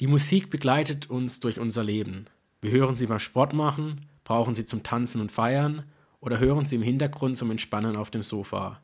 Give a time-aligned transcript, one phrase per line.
[0.00, 2.26] Die Musik begleitet uns durch unser Leben.
[2.60, 5.84] Wir hören sie beim Sport machen, brauchen sie zum Tanzen und Feiern
[6.20, 8.80] oder hören sie im Hintergrund zum Entspannen auf dem Sofa.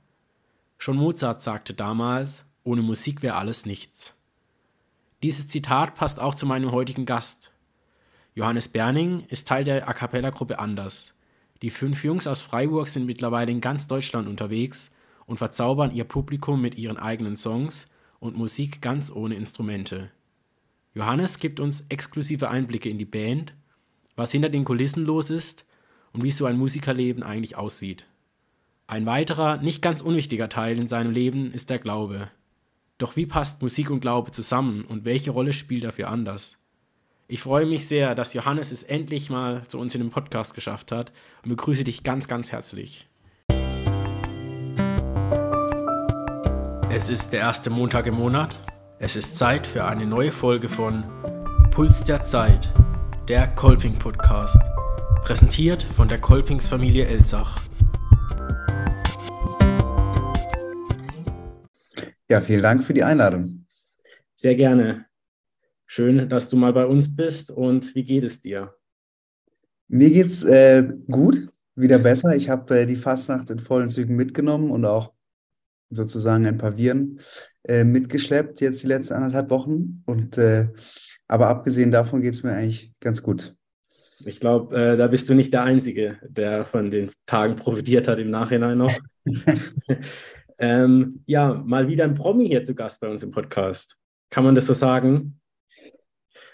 [0.77, 4.17] Schon Mozart sagte damals, ohne Musik wäre alles nichts.
[5.23, 7.53] Dieses Zitat passt auch zu meinem heutigen Gast.
[8.35, 11.15] Johannes Berning ist Teil der A cappella-Gruppe Anders.
[11.63, 14.93] Die fünf Jungs aus Freiburg sind mittlerweile in ganz Deutschland unterwegs
[15.27, 20.11] und verzaubern ihr Publikum mit ihren eigenen Songs und Musik ganz ohne Instrumente.
[20.95, 23.53] Johannes gibt uns exklusive Einblicke in die Band,
[24.15, 25.67] was hinter den Kulissen los ist
[26.13, 28.07] und wie so ein Musikerleben eigentlich aussieht.
[28.87, 32.31] Ein weiterer, nicht ganz unwichtiger Teil in seinem Leben ist der Glaube.
[32.99, 36.59] Doch wie passt Musik und Glaube zusammen und welche Rolle spielt dafür anders?
[37.27, 40.93] Ich freue mich sehr, dass Johannes es endlich mal zu uns in den Podcast geschafft
[40.93, 41.11] hat
[41.43, 43.09] und begrüße dich ganz, ganz herzlich.
[46.89, 48.57] Es ist der erste Montag im Monat
[48.99, 51.05] es ist Zeit für eine neue Folge von
[51.71, 52.73] Puls der Zeit,
[53.29, 54.59] der Kolping Podcast,
[55.25, 57.61] präsentiert von der Kolpingsfamilie Elzach.
[62.29, 63.67] Ja, vielen Dank für die Einladung.
[64.37, 65.07] Sehr gerne.
[65.87, 68.75] Schön, dass du mal bei uns bist und wie geht es dir?
[69.89, 72.35] Mir geht's äh, gut, wieder besser.
[72.35, 75.14] Ich habe äh, die Fastnacht in vollen Zügen mitgenommen und auch
[75.95, 77.21] sozusagen ein paar Viren
[77.65, 80.03] äh, mitgeschleppt, jetzt die letzten anderthalb Wochen.
[80.07, 80.69] Und äh,
[81.29, 83.55] aber abgesehen davon geht es mir eigentlich ganz gut.
[84.27, 88.19] Ich glaube, äh, da bist du nicht der Einzige, der von den Tagen profitiert hat
[88.19, 88.95] im Nachhinein noch.
[90.59, 93.97] ähm, ja, mal wieder ein Promi hier zu Gast bei uns im Podcast.
[94.31, 95.41] Kann man das so sagen?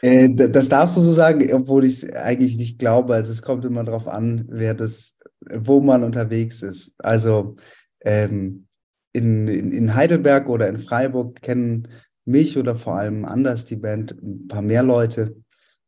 [0.02, 3.14] Äh, das darfst du so sagen, obwohl ich es eigentlich nicht glaube.
[3.14, 5.16] Also es kommt immer darauf an, wer das,
[5.52, 6.94] wo man unterwegs ist.
[6.98, 7.56] Also
[8.02, 8.66] ähm,
[9.12, 11.88] in, in, in Heidelberg oder in Freiburg kennen
[12.24, 15.36] mich oder vor allem anders die Band ein paar mehr Leute,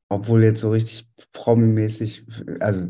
[0.09, 2.27] obwohl jetzt so richtig promi-mäßig,
[2.61, 2.89] also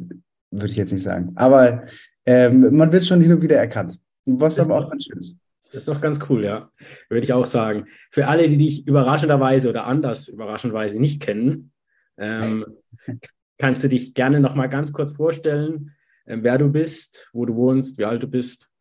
[0.50, 1.32] würde ich jetzt nicht sagen.
[1.36, 1.84] Aber
[2.24, 5.36] ähm, man wird schon hin und wieder erkannt, was aber auch ganz schön ist.
[5.72, 6.70] Das ist doch ganz cool, ja.
[7.08, 7.86] Würde ich auch sagen.
[8.10, 11.72] Für alle, die dich überraschenderweise oder anders überraschenderweise nicht kennen,
[12.18, 12.66] ähm,
[13.58, 15.92] kannst du dich gerne noch mal ganz kurz vorstellen,
[16.26, 18.71] ähm, wer du bist, wo du wohnst, wie alt du bist.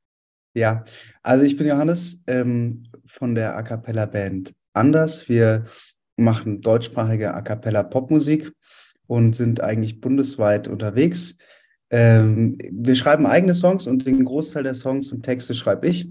[0.54, 0.84] Ja,
[1.24, 5.30] also ich bin Johannes ähm, von der A Cappella Band Anders.
[5.30, 5.64] Wir
[6.18, 8.52] machen deutschsprachige A Cappella Popmusik
[9.08, 11.38] und sind eigentlich bundesweit unterwegs.
[11.90, 16.10] Ähm, wir schreiben eigene Songs und den Großteil der Songs und Texte schreibe ich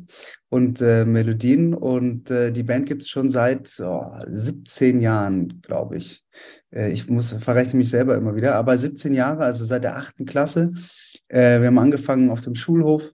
[0.51, 1.73] und äh, Melodien.
[1.73, 6.23] Und äh, die Band gibt es schon seit oh, 17 Jahren, glaube ich.
[6.71, 10.27] Äh, ich muss verrechne mich selber immer wieder, aber 17 Jahre, also seit der achten
[10.27, 10.69] Klasse.
[11.29, 13.13] Äh, wir haben angefangen auf dem Schulhof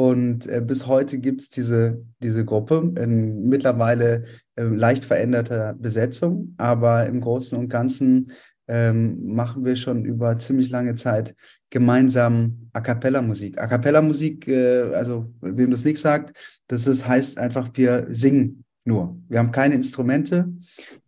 [0.00, 4.24] und äh, bis heute gibt es diese, diese Gruppe in mittlerweile
[4.56, 8.32] äh, leicht veränderter Besetzung, aber im Großen und Ganzen
[8.66, 11.34] ähm, machen wir schon über ziemlich lange Zeit
[11.68, 13.60] gemeinsam A cappella Musik.
[13.60, 16.34] A cappella Musik, äh, also wem das nicht sagt,
[16.66, 19.20] das ist, heißt einfach, wir singen nur.
[19.28, 20.50] Wir haben keine Instrumente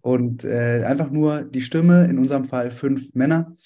[0.03, 3.57] und äh, einfach nur die Stimme, in unserem Fall fünf Männer.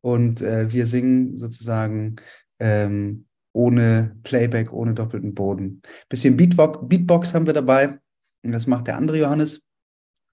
[0.00, 2.16] Und äh, wir singen sozusagen
[2.58, 5.80] ähm, ohne Playback, ohne doppelten Boden.
[6.08, 7.98] Bisschen Beatbox, Beatbox haben wir dabei.
[8.42, 9.62] Das macht der andere Johannes.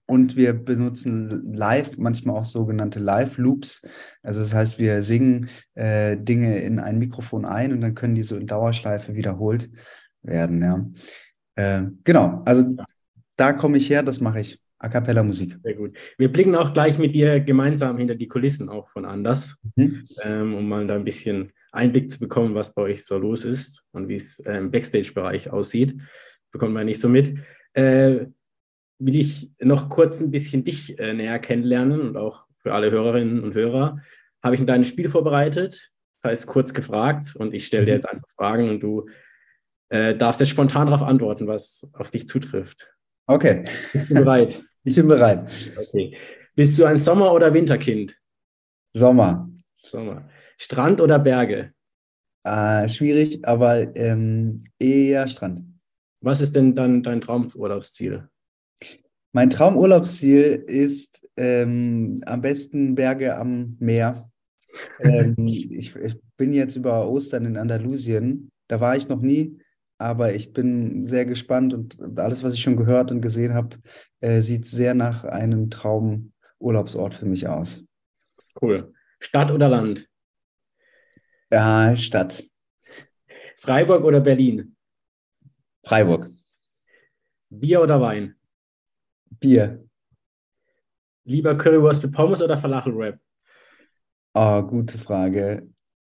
[0.06, 3.82] Und wir benutzen live, manchmal auch sogenannte Live-Loops.
[4.22, 8.24] Also das heißt, wir singen äh, Dinge in ein Mikrofon ein und dann können die
[8.24, 9.70] so in Dauerschleife wiederholt
[10.22, 10.60] werden.
[10.60, 10.90] Ja.
[11.54, 12.76] Äh, genau, also
[13.36, 14.60] da komme ich her, das mache ich.
[14.78, 15.56] A cappella Musik.
[15.62, 15.96] Sehr gut.
[16.18, 20.08] Wir blicken auch gleich mit dir gemeinsam hinter die Kulissen auch von anders, mhm.
[20.24, 23.84] ähm, um mal da ein bisschen Einblick zu bekommen, was bei euch so los ist
[23.92, 26.00] und wie es äh, im Backstage-Bereich aussieht.
[26.50, 27.38] Bekommt man nicht so mit.
[27.72, 28.26] Äh,
[28.98, 33.42] will ich noch kurz ein bisschen dich äh, näher kennenlernen und auch für alle Hörerinnen
[33.42, 34.00] und Hörer
[34.42, 35.90] habe ich ein kleines Spiel vorbereitet.
[36.20, 37.96] Das heißt kurz gefragt und ich stelle dir mhm.
[37.96, 39.08] jetzt einfach Fragen und du
[39.88, 42.92] äh, darfst jetzt spontan darauf antworten, was auf dich zutrifft.
[43.26, 43.64] Okay.
[43.92, 44.62] Bist du bereit?
[44.84, 45.48] Ich bin bereit.
[45.76, 46.16] Okay.
[46.56, 48.18] Bist du ein Sommer- oder Winterkind?
[48.92, 49.48] Sommer.
[49.80, 50.28] Sommer.
[50.62, 51.72] Strand oder Berge?
[52.44, 55.64] Äh, schwierig, aber ähm, eher Strand.
[56.20, 58.28] Was ist denn dann dein Traumurlaubsziel?
[59.32, 64.30] Mein Traumurlaubsziel ist ähm, am besten Berge am Meer.
[65.00, 68.52] ähm, ich, ich, bin jetzt über Ostern in Andalusien.
[68.68, 69.58] Da war ich noch nie,
[69.98, 73.78] aber ich bin sehr gespannt und alles, was ich schon gehört und gesehen habe,
[74.20, 77.84] äh, sieht sehr nach einem Traumurlaubsort für mich aus.
[78.60, 78.92] Cool.
[79.18, 80.08] Stadt oder Land?
[81.52, 82.42] Ja, Stadt.
[83.58, 84.74] Freiburg oder Berlin?
[85.84, 86.30] Freiburg.
[87.50, 88.34] Bier oder Wein?
[89.38, 89.84] Bier.
[91.24, 93.20] Lieber Currywurst mit Pommes oder Falafel-Wrap?
[94.34, 95.68] Oh, gute Frage.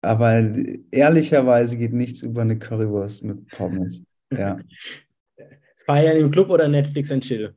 [0.02, 0.54] Aber
[0.92, 4.02] ehrlicherweise geht nichts über eine Currywurst mit Pommes.
[4.30, 4.58] Ja.
[5.86, 7.56] Feiern im Club oder Netflix and Chill?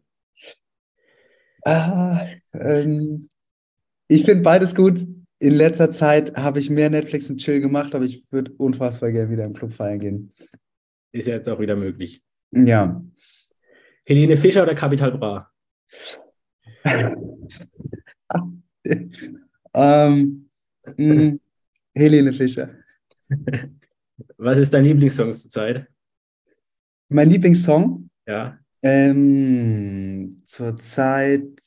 [1.64, 3.30] Ah, ähm,
[4.08, 5.06] ich finde beides gut.
[5.40, 9.30] In letzter Zeit habe ich mehr Netflix und Chill gemacht, aber ich würde unfassbar gerne
[9.30, 10.34] wieder im Club feiern gehen.
[11.12, 12.24] Ist ja jetzt auch wieder möglich.
[12.52, 13.04] Ja.
[14.06, 15.52] Helene Fischer oder Capital Bra?
[19.74, 20.50] ähm,
[20.96, 21.38] mh,
[21.94, 22.76] Helene Fischer.
[24.38, 25.88] Was ist dein Lieblingssong zurzeit?
[27.10, 28.10] Mein Lieblingssong?
[28.26, 28.58] Ja.
[28.82, 31.62] Ähm, zurzeit,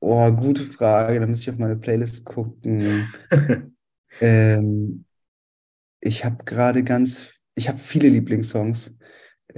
[0.00, 3.14] oh, gute Frage, da muss ich auf meine Playlist gucken.
[4.20, 5.06] ähm,
[6.00, 8.94] ich habe gerade ganz, ich habe viele Lieblingssongs.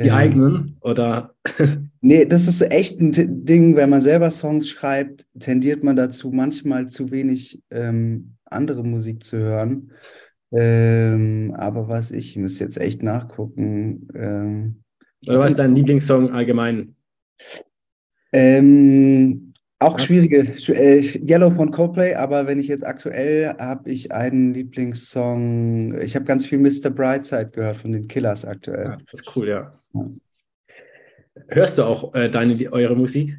[0.02, 1.34] Die Ähm, eigenen oder?
[2.00, 6.32] Nee, das ist echt ein T- Ding, wenn man selber Songs schreibt, tendiert man dazu,
[6.32, 9.92] manchmal zu wenig ähm, andere Musik zu hören.
[10.52, 14.08] Ähm, aber was ich, ich muss jetzt echt nachgucken.
[14.14, 14.82] Ähm,
[15.26, 16.94] Oder was ist dein Lieblingssong allgemein?
[18.32, 19.51] ähm,
[19.82, 24.54] auch schwierige, schw- äh, Yellow von Coldplay, aber wenn ich jetzt aktuell habe ich einen
[24.54, 26.90] Lieblingssong, ich habe ganz viel Mr.
[26.90, 28.84] Brightside gehört von den Killers aktuell.
[28.84, 29.78] Ja, das ist cool, ja.
[29.94, 30.06] Ja.
[31.48, 33.36] Hörst du auch äh, deine, eure Musik?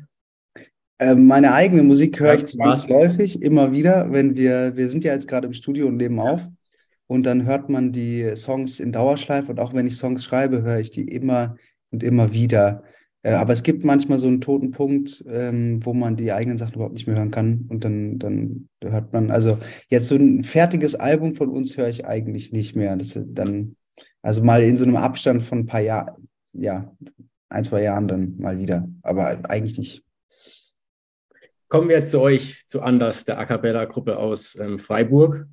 [1.00, 5.14] Ähm, meine eigene Musik höre Ja, ich zwangsläufig immer wieder, wenn wir, wir sind ja
[5.14, 6.42] jetzt gerade im Studio und nehmen auf
[7.08, 10.80] und dann hört man die Songs in Dauerschleife und auch wenn ich Songs schreibe, höre
[10.80, 11.58] ich die immer
[11.92, 12.84] und immer wieder.
[13.24, 16.76] Äh, aber es gibt manchmal so einen toten Punkt, ähm, wo man die eigenen Sachen
[16.76, 20.94] überhaupt nicht mehr hören kann und dann, dann hört man, also jetzt so ein fertiges
[20.94, 22.96] Album von uns höre ich eigentlich nicht mehr.
[22.98, 23.76] Das dann,
[24.22, 26.94] also mal in so einem Abstand von ein paar Jahren, ja,
[27.50, 30.04] ein, zwei Jahren dann mal wieder, aber eigentlich nicht.
[31.70, 35.48] Kommen wir zu euch, zu Anders, der A Cappella-Gruppe aus ähm, Freiburg.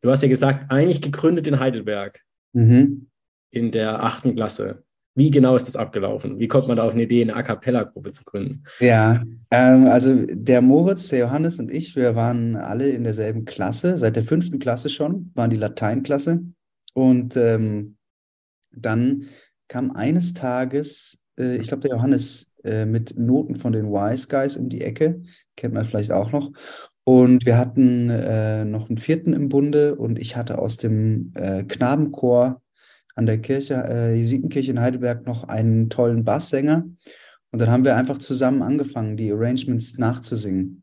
[0.00, 2.20] Du hast ja gesagt, eigentlich gegründet in Heidelberg
[2.52, 3.08] Mhm.
[3.50, 4.84] in der achten Klasse.
[5.16, 6.40] Wie genau ist das abgelaufen?
[6.40, 8.64] Wie kommt man da auf eine Idee, eine A Cappella-Gruppe zu gründen?
[8.80, 13.96] Ja, ähm, also der Moritz, der Johannes und ich, wir waren alle in derselben Klasse,
[13.96, 16.42] seit der fünften Klasse schon, waren die Lateinklasse.
[16.94, 17.96] Und ähm,
[18.72, 19.26] dann
[19.68, 24.56] kam eines Tages, äh, ich glaube, der Johannes äh, mit Noten von den Wise Guys
[24.56, 25.22] um die Ecke,
[25.56, 26.50] kennt man vielleicht auch noch.
[27.04, 31.62] Und wir hatten äh, noch einen vierten im Bunde und ich hatte aus dem äh,
[31.64, 32.62] Knabenchor
[33.14, 36.84] an der Kirche, äh, Jesuitenkirche in Heidelberg noch einen tollen Basssänger.
[37.50, 40.82] Und dann haben wir einfach zusammen angefangen, die Arrangements nachzusingen.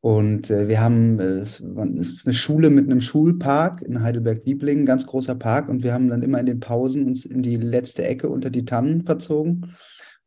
[0.00, 5.68] Und äh, wir haben äh, eine Schule mit einem Schulpark in Heidelberg-Wieblingen, ganz großer Park.
[5.68, 8.64] Und wir haben dann immer in den Pausen uns in die letzte Ecke unter die
[8.64, 9.74] Tannen verzogen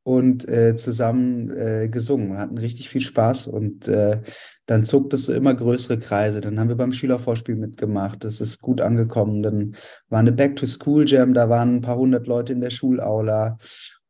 [0.04, 2.34] und äh, zusammen äh, gesungen.
[2.34, 4.22] Wir hatten richtig viel Spaß und äh,
[4.66, 6.42] dann zog das so immer größere Kreise.
[6.42, 8.24] Dann haben wir beim Schülervorspiel mitgemacht.
[8.24, 9.44] Das ist gut angekommen.
[9.44, 9.76] Dann
[10.10, 13.58] war eine Back-to-School-Jam, da waren ein paar hundert Leute in der Schulaula.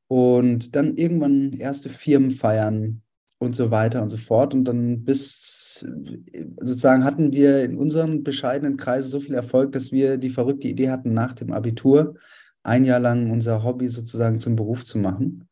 [0.07, 3.01] Und dann irgendwann erste Firmenfeiern
[3.39, 4.53] und so weiter und so fort.
[4.53, 5.85] Und dann bis
[6.59, 10.89] sozusagen hatten wir in unseren bescheidenen Kreisen so viel Erfolg, dass wir die verrückte Idee
[10.89, 12.15] hatten, nach dem Abitur
[12.63, 15.49] ein Jahr lang unser Hobby sozusagen zum Beruf zu machen.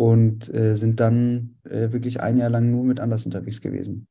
[0.00, 4.06] Und äh, sind dann äh, wirklich ein Jahr lang nur mit Anders unterwegs gewesen.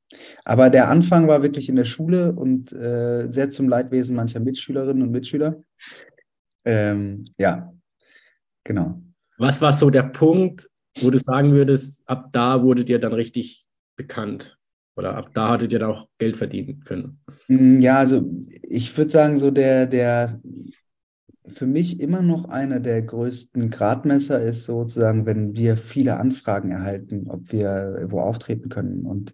[0.45, 5.01] Aber der Anfang war wirklich in der Schule und äh, sehr zum Leidwesen mancher Mitschülerinnen
[5.01, 5.63] und Mitschüler.
[6.63, 7.73] Ähm, ja,
[8.63, 9.01] genau.
[9.39, 10.69] Was war so der Punkt,
[11.01, 13.65] wo du sagen würdest, ab da wurdet ihr dann richtig
[13.95, 14.59] bekannt?
[14.95, 17.19] Oder ab da hattet ihr dann auch Geld verdienen können?
[17.47, 18.29] Mm, Ja, also
[18.61, 20.39] ich würde sagen, so der, der
[21.53, 27.27] für mich immer noch einer der größten Gradmesser ist sozusagen, wenn wir viele Anfragen erhalten,
[27.27, 29.05] ob wir wo auftreten können.
[29.05, 29.33] Und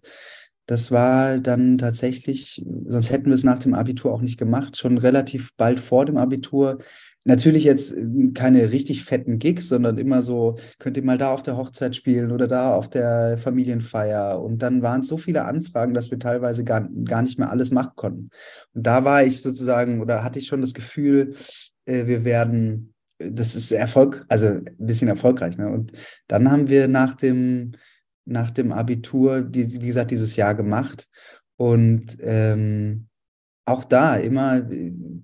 [0.66, 4.98] das war dann tatsächlich, sonst hätten wir es nach dem Abitur auch nicht gemacht, schon
[4.98, 6.78] relativ bald vor dem Abitur.
[7.22, 7.94] Natürlich jetzt
[8.34, 12.32] keine richtig fetten Gigs, sondern immer so, könnt ihr mal da auf der Hochzeit spielen
[12.32, 14.42] oder da auf der Familienfeier.
[14.42, 17.70] Und dann waren es so viele Anfragen, dass wir teilweise gar, gar nicht mehr alles
[17.70, 18.30] machen konnten.
[18.74, 21.34] Und da war ich sozusagen, oder hatte ich schon das Gefühl,
[21.86, 25.56] wir werden, das ist Erfolg, also ein bisschen erfolgreich.
[25.58, 25.68] Ne?
[25.68, 25.92] Und
[26.28, 27.72] dann haben wir nach dem,
[28.24, 31.08] nach dem Abitur, die, wie gesagt, dieses Jahr gemacht.
[31.56, 33.06] Und ähm,
[33.64, 34.60] auch da immer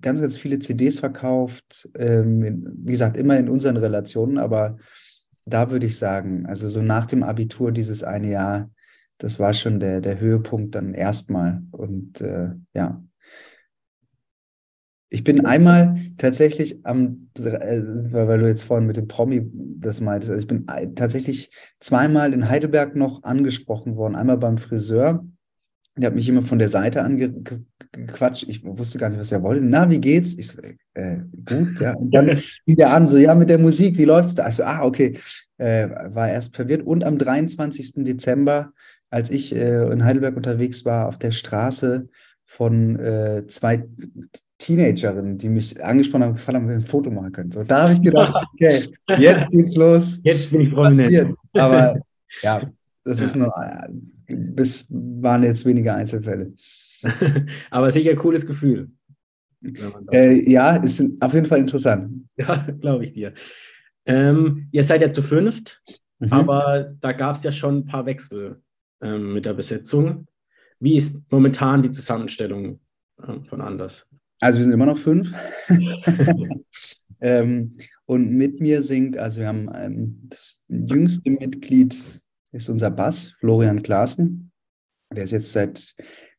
[0.01, 1.89] ganz, ganz viele CDs verkauft.
[1.95, 4.77] Ähm, wie gesagt, immer in unseren Relationen, aber
[5.45, 8.69] da würde ich sagen, also so nach dem Abitur dieses eine Jahr,
[9.17, 11.63] das war schon der, der Höhepunkt dann erstmal.
[11.71, 13.03] Und äh, ja.
[15.13, 20.31] Ich bin einmal tatsächlich am, äh, weil du jetzt vorhin mit dem Promi das meintest,
[20.31, 20.65] also ich bin
[20.95, 24.15] tatsächlich zweimal in Heidelberg noch angesprochen worden.
[24.15, 25.23] Einmal beim Friseur,
[25.95, 28.49] Der hat mich immer von der Seite angequatscht.
[28.49, 29.63] Ich wusste gar nicht, was er wollte.
[29.63, 30.33] Na, wie geht's?
[30.33, 30.59] Ich so,
[30.95, 31.93] äh, gut, ja.
[31.93, 34.49] Und dann fing der an, so, ja, mit der Musik, wie läuft's da?
[34.49, 35.19] Ich so, ah, okay.
[35.57, 36.81] Äh, war erst verwirrt.
[36.81, 37.93] Und am 23.
[37.97, 38.73] Dezember,
[39.11, 42.09] als ich äh, in Heidelberg unterwegs war, auf der Straße
[42.45, 43.85] von äh, zwei
[44.63, 47.51] Teenagerinnen, die mich angesprochen haben, gefallen haben, wir ein Foto machen können.
[47.51, 48.81] So, da habe ich gedacht, okay,
[49.17, 50.19] jetzt geht's los.
[50.23, 51.35] Jetzt bin ich prominent.
[51.53, 51.99] Aber
[52.41, 52.61] ja,
[53.03, 53.51] das ist nur,
[54.27, 56.53] bis waren jetzt weniger Einzelfälle.
[57.71, 58.89] Aber sicher ein cooles Gefühl.
[60.11, 62.21] Äh, ja, ist auf jeden Fall interessant.
[62.35, 63.35] Ja, glaube ich dir.
[64.07, 65.83] Ähm, ihr seid ja zu fünft,
[66.17, 66.33] mhm.
[66.33, 68.59] aber da gab es ja schon ein paar Wechsel
[69.01, 70.25] ähm, mit der Besetzung.
[70.79, 72.79] Wie ist momentan die Zusammenstellung
[73.23, 74.09] ähm, von Anders?
[74.43, 75.33] Also wir sind immer noch fünf.
[77.21, 82.03] ähm, und mit mir singt, also wir haben ähm, das jüngste Mitglied
[82.51, 84.51] ist unser Bass, Florian Klaassen.
[85.13, 85.95] Der ist jetzt seit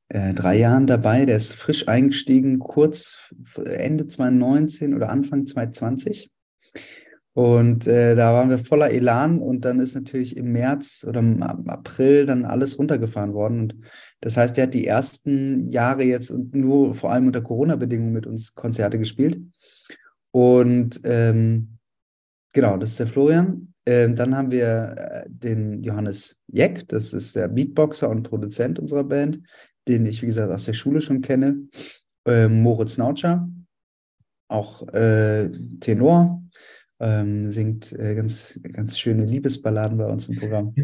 [0.09, 1.25] äh, drei Jahren dabei.
[1.25, 6.31] Der ist frisch eingestiegen, kurz Ende 2019 oder Anfang 2020.
[7.35, 11.43] Und äh, da waren wir voller Elan und dann ist natürlich im März oder im
[11.43, 13.61] April dann alles runtergefahren worden.
[13.61, 13.77] Und
[14.21, 18.29] das heißt, der hat die ersten Jahre jetzt und nur vor allem unter Corona-Bedingungen mit
[18.29, 19.41] uns Konzerte gespielt.
[20.31, 21.79] Und ähm,
[22.53, 23.75] genau, das ist der Florian.
[23.85, 29.05] Ähm, dann haben wir äh, den Johannes Jeck, das ist der Beatboxer und Produzent unserer
[29.05, 29.41] Band,
[29.89, 31.67] den ich, wie gesagt, aus der Schule schon kenne.
[32.27, 33.49] Ähm, Moritz Nautscher,
[34.49, 35.51] auch äh,
[35.81, 36.44] Tenor,
[37.05, 40.75] ähm, singt äh, ganz, ganz schöne Liebesballaden bei uns im Programm.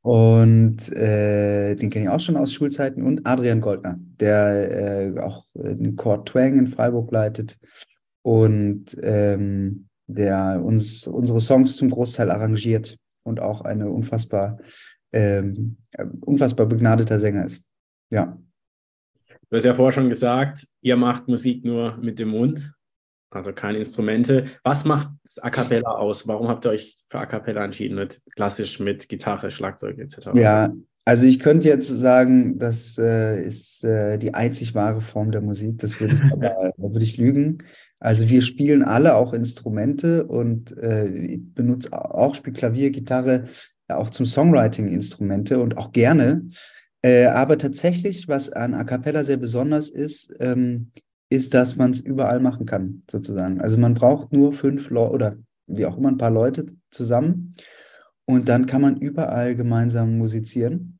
[0.00, 3.02] Und äh, den kenne ich auch schon aus Schulzeiten.
[3.02, 7.58] Und Adrian Goldner, der äh, auch den Chord Twang in Freiburg leitet
[8.22, 14.58] und ähm, der uns unsere Songs zum Großteil arrangiert und auch eine unfassbar,
[15.12, 15.76] ähm,
[16.20, 17.60] unfassbar begnadeter Sänger ist.
[18.10, 18.38] Ja.
[19.50, 22.72] Du hast ja vorher schon gesagt, ihr macht Musik nur mit dem Mund,
[23.36, 24.46] also keine Instrumente.
[24.62, 25.08] Was macht
[25.42, 26.26] A Cappella aus?
[26.26, 30.30] Warum habt ihr euch für A Cappella entschieden, mit klassisch mit Gitarre, Schlagzeug etc.?
[30.34, 30.72] Ja,
[31.04, 35.78] also ich könnte jetzt sagen, das äh, ist äh, die einzig wahre Form der Musik.
[35.78, 37.58] Das würde ich aber, da würde ich lügen.
[38.00, 43.44] Also wir spielen alle auch Instrumente und äh, ich benutze auch, spiele Klavier, Gitarre,
[43.88, 46.48] ja, auch zum Songwriting Instrumente und auch gerne.
[47.02, 50.90] Äh, aber tatsächlich, was an A Cappella sehr besonders ist, ähm,
[51.28, 53.60] ist, dass man es überall machen kann, sozusagen.
[53.60, 57.56] Also man braucht nur fünf Leute oder wie auch immer ein paar Leute zusammen
[58.26, 60.98] und dann kann man überall gemeinsam musizieren.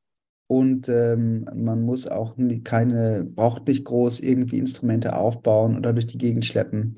[0.49, 6.07] Und ähm, man muss auch nie, keine, braucht nicht groß irgendwie Instrumente aufbauen oder durch
[6.07, 6.97] die Gegend schleppen.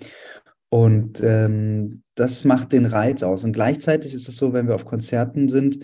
[0.68, 3.44] Und ähm, das macht den Reiz aus.
[3.44, 5.78] Und gleichzeitig ist es so, wenn wir auf Konzerten sind,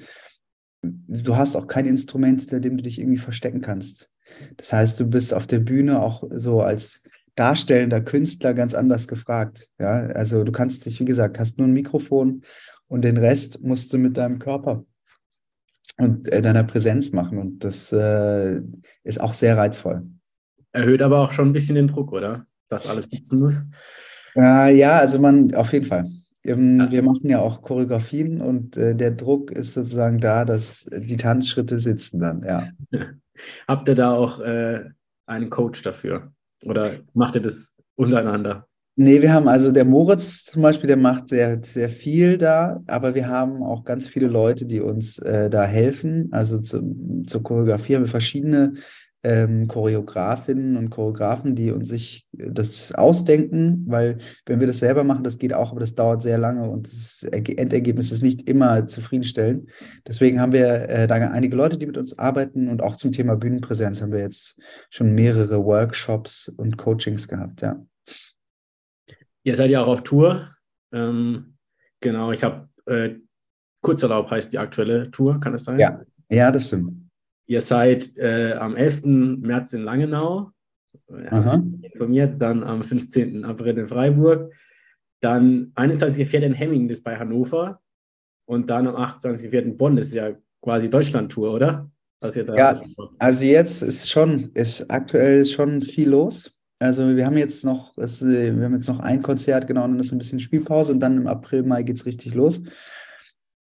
[0.83, 4.11] du hast auch kein Instrument, hinter dem du dich irgendwie verstecken kannst.
[4.59, 7.03] Das heißt, du bist auf der Bühne auch so als
[7.35, 9.69] darstellender Künstler ganz anders gefragt.
[9.79, 12.43] Ja, also du kannst dich, wie gesagt, hast nur ein Mikrofon
[12.89, 14.85] und den Rest musst du mit deinem Körper
[15.97, 17.39] und äh, deiner Präsenz machen.
[17.39, 18.61] Und das äh,
[19.03, 20.07] ist auch sehr reizvoll.
[20.73, 22.47] Erhöht aber auch schon ein bisschen den Druck, oder?
[22.69, 23.63] Dass alles sitzen muss.
[24.37, 26.07] Äh, ja, also man, auf jeden Fall.
[26.43, 31.17] Ähm, wir machen ja auch Choreografien und äh, der Druck ist sozusagen da, dass die
[31.17, 32.69] Tanzschritte sitzen dann, ja.
[33.67, 34.85] Habt ihr da auch äh,
[35.27, 36.33] einen Coach dafür?
[36.65, 38.67] Oder macht ihr das untereinander?
[38.97, 43.17] Nee, wir haben also der Moritz zum Beispiel, der macht sehr, sehr viel da, aber
[43.17, 46.29] wir haben auch ganz viele Leute, die uns äh, da helfen.
[46.31, 48.75] Also zu, zur Choreografie haben wir verschiedene
[49.25, 55.25] ähm, Choreografinnen und Choreografen, die uns sich das ausdenken, weil wenn wir das selber machen,
[55.25, 59.71] das geht auch, aber das dauert sehr lange und das Endergebnis ist nicht immer zufriedenstellend.
[60.07, 63.37] Deswegen haben wir äh, da einige Leute, die mit uns arbeiten und auch zum Thema
[63.37, 67.85] Bühnenpräsenz haben wir jetzt schon mehrere Workshops und Coachings gehabt, ja.
[69.47, 70.55] Ihr seid ja auch auf Tour.
[70.93, 71.57] Ähm,
[72.01, 73.17] genau, ich habe äh,
[73.83, 75.79] Kurzerlaub heißt die aktuelle Tour, kann das sein?
[75.79, 76.01] Ja,
[76.31, 77.04] ja das stimmt.
[77.47, 79.05] Ihr seid äh, am 11.
[79.05, 80.51] März in Langenau,
[81.31, 81.63] Aha.
[81.83, 83.45] informiert, dann am 15.
[83.45, 84.53] April in Freiburg,
[85.21, 86.41] dann 21.04.
[86.41, 87.81] in Hemming, das ist bei Hannover
[88.47, 89.59] und dann am 28.04.
[89.61, 91.91] in Bonn, das ist ja quasi Deutschland-Tour, oder?
[92.21, 92.81] Was ihr da ja,
[93.19, 96.51] also jetzt ist schon, ist aktuell schon viel los.
[96.79, 99.93] Also wir haben jetzt noch, das, äh, wir haben jetzt noch ein Konzert, genau, und
[99.93, 102.63] dann ist ein bisschen Spielpause und dann im April, Mai geht es richtig los.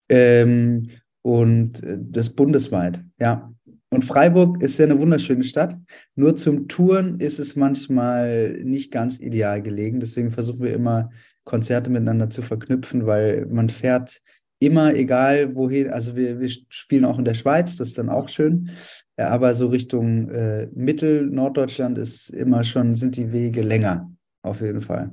[0.08, 0.90] Ähm,
[1.22, 3.52] und äh, das bundesweit, ja.
[3.92, 5.76] Und Freiburg ist ja eine wunderschöne Stadt.
[6.14, 10.00] Nur zum Touren ist es manchmal nicht ganz ideal gelegen.
[10.00, 11.10] Deswegen versuchen wir immer,
[11.44, 14.22] Konzerte miteinander zu verknüpfen, weil man fährt
[14.60, 18.28] immer egal wohin, also wir, wir spielen auch in der Schweiz, das ist dann auch
[18.28, 18.70] schön.
[19.18, 24.10] Ja, aber so Richtung äh, Mittel, Norddeutschland ist immer schon, sind die Wege länger,
[24.42, 25.10] auf jeden Fall.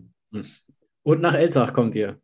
[1.04, 2.18] Und nach Elsach kommt ihr.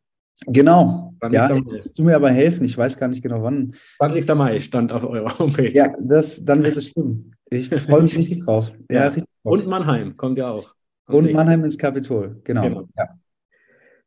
[0.47, 1.13] Genau.
[1.31, 3.73] Ja, du mir aber helfen, ich weiß gar nicht genau wann.
[3.97, 4.27] 20.
[4.35, 5.71] Mai stand auf eurer Homepage.
[5.71, 7.33] Ja, das, dann wird es stimmen.
[7.49, 8.71] Ich freue mich richtig drauf.
[8.91, 9.07] Ja, ja.
[9.07, 9.53] Richtig drauf.
[9.53, 10.73] Und Mannheim kommt ja auch.
[11.07, 12.63] Und Mannheim ins Kapitol, genau.
[12.63, 12.87] genau.
[12.97, 13.07] Ja.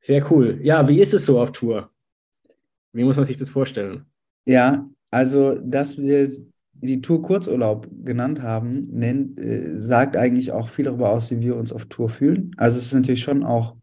[0.00, 0.58] Sehr cool.
[0.62, 1.90] Ja, wie ist es so auf Tour?
[2.92, 4.04] Wie muss man sich das vorstellen?
[4.46, 6.30] Ja, also, dass wir
[6.80, 11.56] die Tour Kurzurlaub genannt haben, nennt, äh, sagt eigentlich auch viel darüber aus, wie wir
[11.56, 12.52] uns auf Tour fühlen.
[12.56, 13.76] Also es ist natürlich schon auch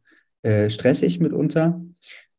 [0.44, 1.82] äh, stressig mitunter,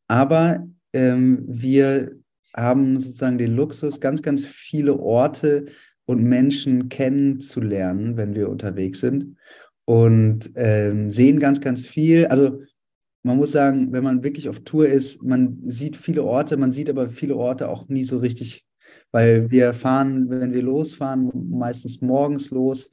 [0.07, 2.11] aber ähm, wir
[2.55, 5.67] haben sozusagen den Luxus, ganz, ganz viele Orte
[6.05, 9.37] und Menschen kennenzulernen, wenn wir unterwegs sind
[9.85, 12.25] und ähm, sehen ganz, ganz viel.
[12.27, 12.61] Also
[13.23, 16.89] man muss sagen, wenn man wirklich auf Tour ist, man sieht viele Orte, man sieht
[16.89, 18.65] aber viele Orte auch nie so richtig,
[19.11, 22.89] weil wir fahren, wenn wir losfahren, meistens morgens los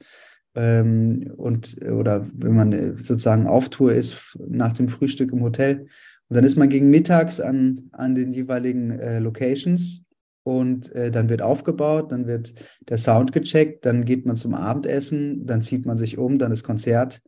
[0.55, 5.87] ähm, und oder wenn man sozusagen auf Tour ist nach dem Frühstück im Hotel.
[6.29, 10.03] Und dann ist man gegen mittags an, an den jeweiligen äh, Locations
[10.43, 12.53] und äh, dann wird aufgebaut, dann wird
[12.89, 16.63] der Sound gecheckt, dann geht man zum Abendessen, dann zieht man sich um, dann ist
[16.63, 17.21] Konzert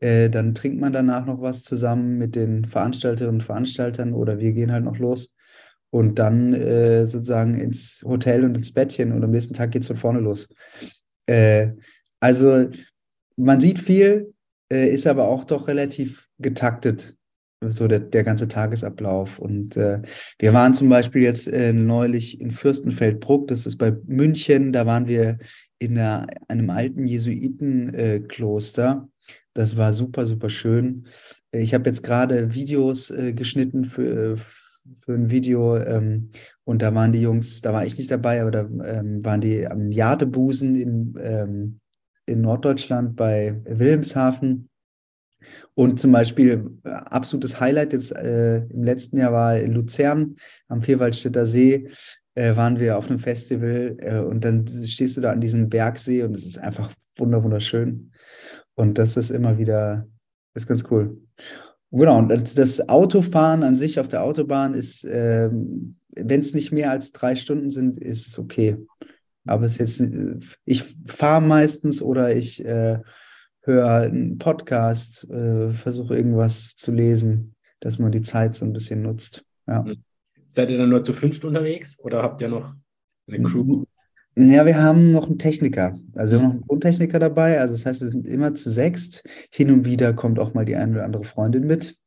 [0.00, 4.52] äh, dann trinkt man danach noch was zusammen mit den Veranstalterinnen und Veranstaltern oder wir
[4.52, 5.34] gehen halt noch los
[5.90, 9.88] und dann äh, sozusagen ins Hotel und ins Bettchen und am nächsten Tag geht es
[9.88, 10.48] von vorne los.
[11.26, 11.68] Äh,
[12.20, 12.68] also
[13.36, 14.34] man sieht viel,
[14.70, 17.15] äh, ist aber auch doch relativ getaktet,
[17.60, 19.38] so der, der ganze Tagesablauf.
[19.38, 20.00] Und äh,
[20.38, 25.08] wir waren zum Beispiel jetzt äh, neulich in Fürstenfeldbruck, das ist bei München, da waren
[25.08, 25.38] wir
[25.78, 29.08] in einer, einem alten Jesuitenkloster
[29.56, 31.06] das war super, super schön.
[31.50, 36.30] Ich habe jetzt gerade Videos äh, geschnitten für, für ein Video ähm,
[36.64, 39.66] und da waren die Jungs, da war ich nicht dabei, aber da ähm, waren die
[39.66, 41.80] am Jadebusen in, ähm,
[42.26, 44.68] in Norddeutschland bei Wilhelmshaven.
[45.74, 50.36] Und zum Beispiel äh, absolutes Highlight jetzt äh, im letzten Jahr war in Luzern
[50.68, 51.88] am Vierwaldstätter See
[52.36, 56.22] äh, waren wir auf einem Festival äh, und dann stehst du da an diesem Bergsee
[56.22, 58.12] und es ist einfach wunderschön.
[58.74, 60.06] Und das ist immer wieder,
[60.54, 61.18] ist ganz cool.
[61.90, 66.90] Genau, und das Autofahren an sich auf der Autobahn ist, ähm, wenn es nicht mehr
[66.90, 68.76] als drei Stunden sind, ist es okay.
[69.46, 70.12] Aber es ist jetzt,
[70.64, 72.98] ich fahre meistens oder ich äh,
[73.66, 79.02] höre einen Podcast, äh, versuche irgendwas zu lesen, dass man die Zeit so ein bisschen
[79.02, 79.44] nutzt.
[79.66, 79.84] Ja.
[79.84, 80.02] Hm.
[80.48, 82.72] Seid ihr dann nur zu fünft unterwegs oder habt ihr noch
[83.28, 83.84] eine Crew?
[84.38, 85.98] Ja, wir haben noch einen Techniker.
[86.14, 87.58] Also wir haben noch einen Grundtechniker dabei.
[87.58, 89.24] Also das heißt, wir sind immer zu sechst.
[89.50, 91.98] Hin und wieder kommt auch mal die eine oder andere Freundin mit.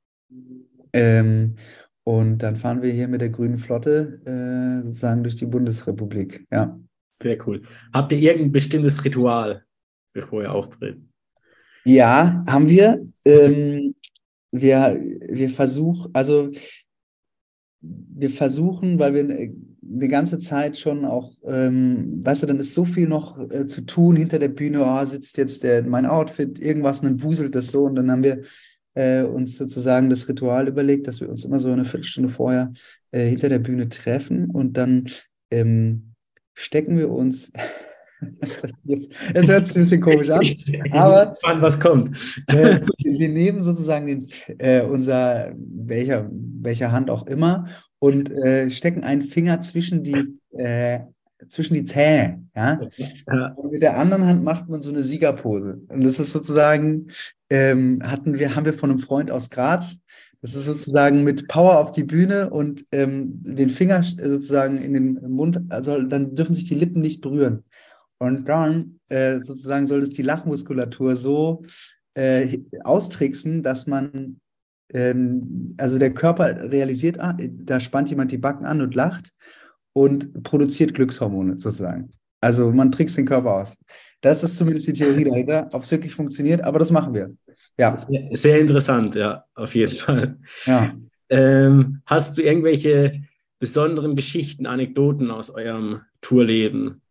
[0.94, 1.56] Ähm,
[2.04, 6.46] und dann fahren wir hier mit der grünen Flotte äh, sozusagen durch die Bundesrepublik.
[6.52, 6.80] Ja.
[7.22, 7.64] Sehr cool.
[7.94, 9.64] Habt ihr irgendein bestimmtes Ritual,
[10.14, 11.00] bevor ihr auftritt?
[11.86, 13.06] Ja, haben wir.
[13.26, 13.96] Ähm,
[14.52, 16.50] wir, wir versuchen, also
[17.82, 19.52] wir versuchen, weil wir äh,
[19.92, 23.82] eine ganze Zeit schon auch, ähm, weißt du, dann ist so viel noch äh, zu
[23.82, 27.70] tun hinter der Bühne, oh, sitzt jetzt der, mein Outfit, irgendwas, und dann wuselt das
[27.70, 27.86] so.
[27.86, 28.42] Und dann haben wir
[28.94, 32.74] äh, uns sozusagen das Ritual überlegt, dass wir uns immer so eine Viertelstunde vorher
[33.12, 34.50] äh, hinter der Bühne treffen.
[34.52, 35.06] Und dann
[35.52, 36.14] ähm,
[36.54, 37.52] stecken wir uns
[39.34, 40.42] Es hört sich ein bisschen komisch an,
[40.92, 42.10] aber an was kommt.
[42.48, 44.28] Äh, wir nehmen sozusagen den,
[44.60, 47.66] äh, unser, welcher, welcher Hand auch immer,
[48.00, 51.00] und äh, stecken einen Finger zwischen die, äh,
[51.48, 52.44] zwischen die Zähne.
[52.56, 52.80] Ja?
[53.28, 53.54] ja?
[53.54, 55.82] Und mit der anderen Hand macht man so eine Siegerpose.
[55.90, 57.08] Und das ist sozusagen,
[57.50, 60.00] ähm, hatten wir, haben wir von einem Freund aus Graz.
[60.42, 65.30] Das ist sozusagen mit Power auf die Bühne und ähm, den Finger sozusagen in den
[65.30, 67.64] Mund, also dann dürfen sich die Lippen nicht berühren.
[68.20, 71.64] Und dann äh, sozusagen soll es die Lachmuskulatur so
[72.14, 74.40] äh, austricksen, dass man
[74.94, 79.32] ähm, also der Körper realisiert, ah, da spannt jemand die Backen an und lacht
[79.94, 82.12] und produziert Glückshormone sozusagen.
[82.42, 83.78] Also man trickst den Körper aus.
[84.22, 87.34] Das ist zumindest die Theorie dahinter, ob es wirklich funktioniert, aber das machen wir.
[87.78, 87.96] Ja.
[87.96, 90.38] Sehr, sehr interessant, ja, auf jeden Fall.
[90.66, 90.94] Ja.
[91.30, 93.22] Ähm, hast du irgendwelche
[93.60, 97.02] besonderen Geschichten, Anekdoten aus eurem Tourleben,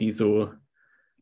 [0.00, 0.50] die so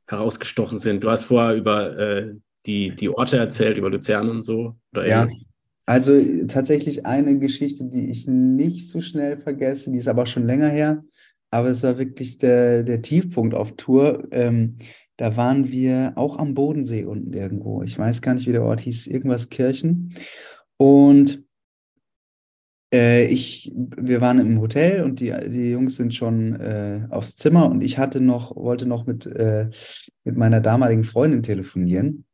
[0.06, 1.04] herausgestochen sind?
[1.04, 2.34] Du hast vorher über äh,
[2.66, 4.76] die, die Orte erzählt, über Luzern und so.
[4.94, 5.44] ja, ähnlich.
[5.86, 10.68] Also tatsächlich eine Geschichte, die ich nicht so schnell vergesse, die ist aber schon länger
[10.68, 11.02] her,
[11.50, 14.28] aber es war wirklich der, der Tiefpunkt auf Tour.
[14.30, 14.76] Ähm,
[15.16, 17.82] da waren wir auch am Bodensee unten irgendwo.
[17.82, 20.14] Ich weiß gar nicht, wie der Ort hieß, irgendwas Kirchen.
[20.76, 21.42] Und
[22.92, 27.70] Äh, ich, wir waren im Hotel und die, die Jungs sind schon äh, aufs Zimmer
[27.70, 29.68] und ich hatte noch, wollte noch mit, äh,
[30.24, 32.24] mit meiner damaligen Freundin telefonieren.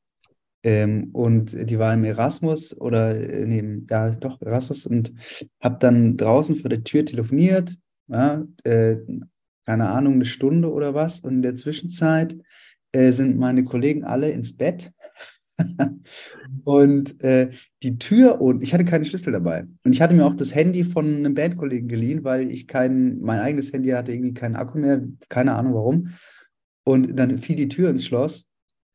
[0.62, 5.12] Ähm, und die war im Erasmus oder äh, nee, ja, doch, Erasmus und
[5.60, 7.76] habe dann draußen vor der Tür telefoniert,
[8.08, 8.96] ja, äh,
[9.66, 11.20] keine Ahnung, eine Stunde oder was.
[11.20, 12.36] Und in der Zwischenzeit
[12.92, 14.92] äh, sind meine Kollegen alle ins Bett.
[16.64, 17.50] und äh,
[17.82, 19.66] die Tür und ich hatte keinen Schlüssel dabei.
[19.84, 23.40] Und ich hatte mir auch das Handy von einem Bandkollegen geliehen, weil ich kein, mein
[23.40, 26.10] eigenes Handy hatte irgendwie keinen Akku mehr, keine Ahnung warum.
[26.84, 28.46] Und dann fiel die Tür ins Schloss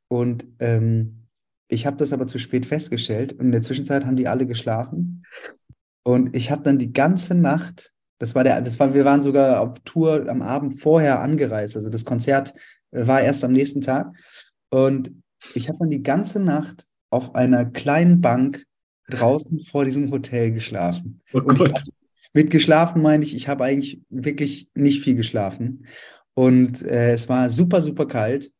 [0.10, 1.28] und ähm,
[1.70, 5.24] ich habe das aber zu spät festgestellt und in der Zwischenzeit haben die alle geschlafen.
[6.04, 9.62] Und ich habe dann die ganze Nacht, das war der, das war, wir waren sogar
[9.62, 11.78] auf Tour am Abend vorher angereist.
[11.78, 12.54] Also das Konzert
[12.92, 14.12] äh, war erst am nächsten Tag.
[14.72, 15.12] Und
[15.54, 18.66] ich habe dann die ganze Nacht auf einer kleinen Bank
[19.10, 21.22] draußen vor diesem Hotel geschlafen.
[21.34, 21.92] Oh und ich, also,
[22.34, 25.86] mit geschlafen meine ich, ich habe eigentlich wirklich nicht viel geschlafen.
[26.36, 28.52] Und äh, es war super, super kalt.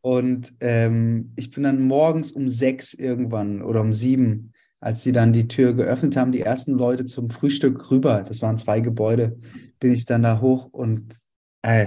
[0.00, 5.32] Und ähm, ich bin dann morgens um sechs irgendwann oder um sieben, als sie dann
[5.32, 9.38] die Tür geöffnet haben, die ersten Leute zum Frühstück rüber, das waren zwei Gebäude,
[9.78, 11.14] bin ich dann da hoch und
[11.60, 11.86] äh,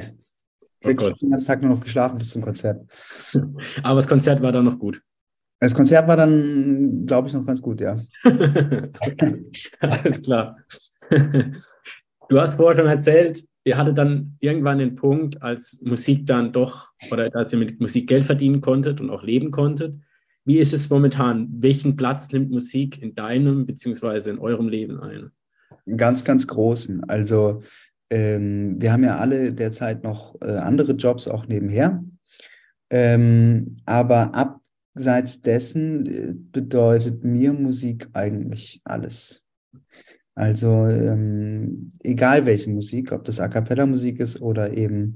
[0.83, 2.85] oh wirklich oh den ganzen Tag nur noch geschlafen bis zum Konzert.
[3.83, 5.01] Aber das Konzert war dann noch gut.
[5.59, 7.97] Das Konzert war dann, glaube ich, noch ganz gut, ja.
[9.79, 10.57] Alles klar.
[12.29, 16.91] Du hast vorher schon erzählt, ihr hattet dann irgendwann den Punkt, als Musik dann doch,
[17.11, 19.99] oder als ihr mit Musik Geld verdienen konntet und auch leben konntet.
[20.45, 21.47] Wie ist es momentan?
[21.59, 24.31] Welchen Platz nimmt Musik in deinem bzw.
[24.31, 25.31] in eurem Leben ein?
[25.97, 27.03] Ganz, ganz großen.
[27.09, 27.61] Also
[28.09, 32.03] ähm, wir haben ja alle derzeit noch äh, andere Jobs auch nebenher.
[32.89, 39.43] Ähm, aber abseits dessen äh, bedeutet mir Musik eigentlich alles.
[40.35, 45.15] Also ähm, egal welche Musik, ob das A cappella Musik ist oder eben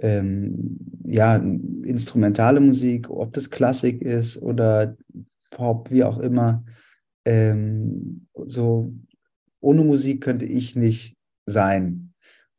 [0.00, 4.96] ähm, ja, instrumentale Musik, ob das Klassik ist oder
[5.50, 6.64] Pop, wie auch immer.
[7.24, 8.92] Ähm, so
[9.60, 11.16] ohne Musik könnte ich nicht
[11.46, 12.03] sein.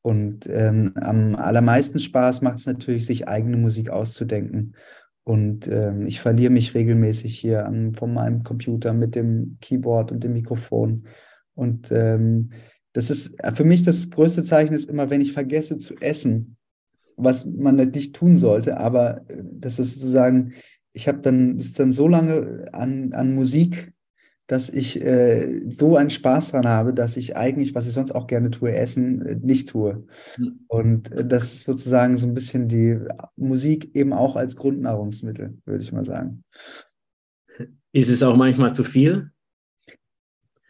[0.05, 4.75] Und ähm, am allermeisten Spaß macht es natürlich, sich eigene Musik auszudenken.
[5.23, 10.23] Und ähm, ich verliere mich regelmäßig hier an, von meinem Computer mit dem Keyboard und
[10.23, 11.07] dem Mikrofon
[11.55, 12.51] und ähm,
[12.93, 16.57] das ist für mich das größte Zeichen ist immer, wenn ich vergesse zu essen,
[17.17, 20.53] was man nicht tun sollte, aber äh, das ist sozusagen,
[20.93, 23.93] ich habe dann, dann so lange an, an Musik,
[24.47, 28.27] dass ich äh, so einen Spaß dran habe, dass ich eigentlich, was ich sonst auch
[28.27, 30.05] gerne tue, Essen, äh, nicht tue.
[30.35, 30.59] Hm.
[30.67, 32.99] Und äh, das ist sozusagen so ein bisschen die
[33.35, 36.43] Musik eben auch als Grundnahrungsmittel, würde ich mal sagen.
[37.91, 39.31] Ist es auch manchmal zu viel?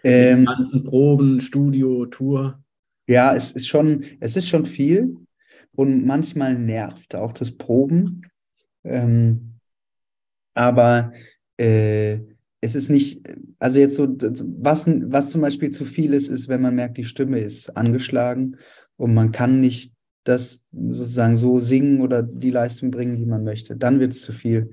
[0.03, 2.63] Ähm, ganzen Proben, Studio, Tour.
[3.07, 5.17] Ja, es ist schon, es ist schon viel
[5.75, 8.21] und manchmal nervt auch das Proben.
[8.83, 9.55] Ähm,
[10.53, 11.11] aber
[11.57, 12.19] äh,
[12.65, 13.21] es ist nicht,
[13.59, 14.07] also jetzt so,
[14.57, 18.57] was, was zum Beispiel zu viel ist, ist, wenn man merkt, die Stimme ist angeschlagen
[18.97, 23.77] und man kann nicht das sozusagen so singen oder die Leistung bringen, die man möchte.
[23.77, 24.71] Dann wird es zu viel.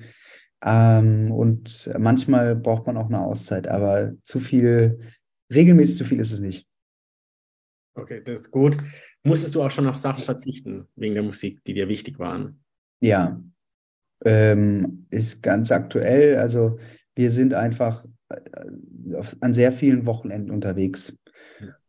[0.65, 5.01] Ähm, und manchmal braucht man auch eine Auszeit, aber zu viel
[5.53, 6.67] regelmäßig zu viel ist es nicht.
[7.95, 8.79] Okay, das ist gut.
[9.23, 12.65] Musstest du auch schon auf Sachen verzichten wegen der Musik, die dir wichtig waren?
[13.01, 13.39] Ja,
[14.25, 16.39] ähm, ist ganz aktuell.
[16.39, 16.79] Also
[17.15, 21.17] wir sind einfach äh, an sehr vielen Wochenenden unterwegs.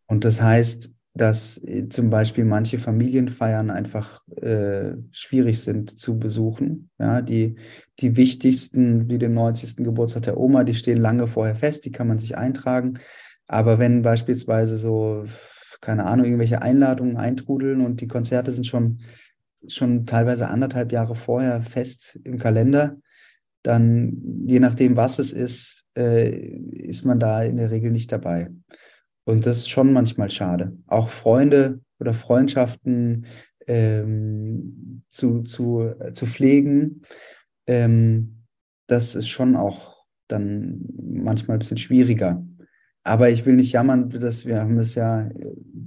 [0.08, 6.90] Und das heißt, dass äh, zum Beispiel manche Familienfeiern einfach äh, schwierig sind zu besuchen.
[7.00, 7.56] Ja, die,
[8.00, 9.78] die wichtigsten, wie den 90.
[9.78, 13.00] Geburtstag der Oma, die stehen lange vorher fest, die kann man sich eintragen.
[13.48, 15.26] Aber wenn beispielsweise so,
[15.82, 19.02] keine Ahnung, irgendwelche Einladungen eintrudeln und die Konzerte sind schon,
[19.68, 22.98] schon teilweise anderthalb Jahre vorher fest im Kalender,
[23.64, 28.50] dann je nachdem, was es ist, äh, ist man da in der Regel nicht dabei.
[29.26, 30.78] Und das ist schon manchmal schade.
[30.88, 33.26] Auch Freunde oder Freundschaften
[33.68, 37.04] ähm, zu, zu, zu pflegen,
[37.68, 38.44] ähm,
[38.88, 42.46] das ist schon auch dann manchmal ein bisschen schwieriger.
[43.04, 45.30] Aber ich will nicht jammern, dass wir haben das ja,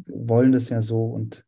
[0.06, 1.44] wollen das ja so und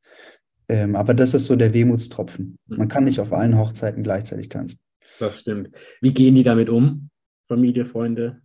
[0.71, 2.59] ähm, aber das ist so der Wehmutstropfen.
[2.67, 2.89] Man mhm.
[2.89, 4.79] kann nicht auf allen Hochzeiten gleichzeitig tanzen.
[5.19, 5.71] Das stimmt.
[6.01, 7.11] Wie gehen die damit um?
[7.49, 8.41] Familie, Freunde,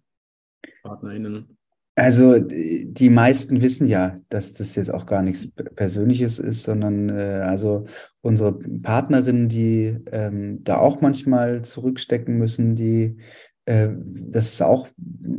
[0.81, 1.57] PartnerInnen?
[1.95, 7.41] Also die meisten wissen ja, dass das jetzt auch gar nichts Persönliches ist, sondern äh,
[7.43, 7.83] also
[8.21, 13.17] unsere Partnerinnen, die ähm, da auch manchmal zurückstecken müssen, die
[13.65, 14.87] äh, das ist auch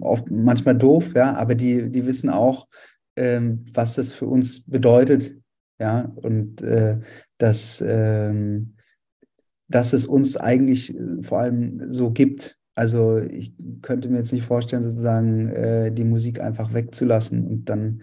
[0.01, 2.69] oft manchmal doof, ja, aber die, die wissen auch,
[3.17, 5.37] ähm, was das für uns bedeutet,
[5.81, 6.99] ja, und äh,
[7.39, 8.74] dass, ähm,
[9.69, 12.59] dass es uns eigentlich äh, vor allem so gibt.
[12.75, 18.03] Also ich könnte mir jetzt nicht vorstellen, sozusagen äh, die Musik einfach wegzulassen und dann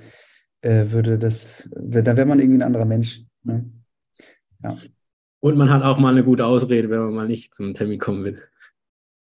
[0.62, 3.24] äh, würde das, dann wäre man irgendwie ein anderer Mensch.
[3.43, 3.69] Ne?
[4.63, 4.78] Ja.
[5.41, 8.24] Und man hat auch mal eine gute Ausrede, wenn man mal nicht zum Termin kommen
[8.24, 8.39] will.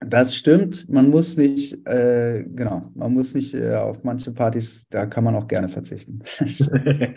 [0.01, 0.89] Das stimmt.
[0.89, 5.35] Man muss nicht, äh, genau, man muss nicht äh, auf manche Partys, da kann man
[5.35, 6.21] auch gerne verzichten.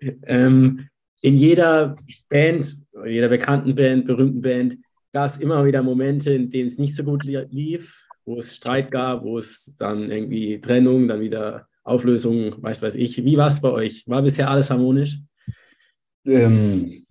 [0.24, 0.88] ähm,
[1.22, 1.96] in jeder
[2.28, 4.76] Band, jeder bekannten Band, berühmten Band,
[5.12, 8.90] gab es immer wieder Momente, in denen es nicht so gut lief, wo es Streit
[8.90, 13.24] gab, wo es dann irgendwie Trennung, dann wieder Auflösung, weiß weiß ich.
[13.24, 14.04] Wie war es bei euch?
[14.06, 15.18] War bisher alles harmonisch?
[16.24, 17.06] Ähm,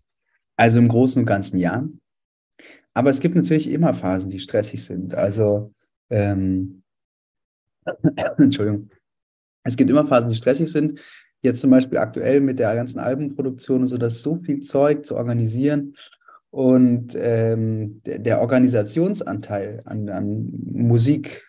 [0.56, 1.88] also im Großen und Ganzen ja.
[2.94, 5.16] Aber es gibt natürlich immer Phasen, die stressig sind.
[5.16, 5.74] Also,
[6.10, 6.84] ähm,
[8.38, 8.90] Entschuldigung.
[9.64, 11.00] Es gibt immer Phasen, die stressig sind.
[11.42, 15.16] Jetzt zum Beispiel aktuell mit der ganzen Albenproduktion und so, dass so viel Zeug zu
[15.16, 15.94] organisieren
[16.52, 21.48] und ähm, der, der, Organisationsanteil an, an Musik,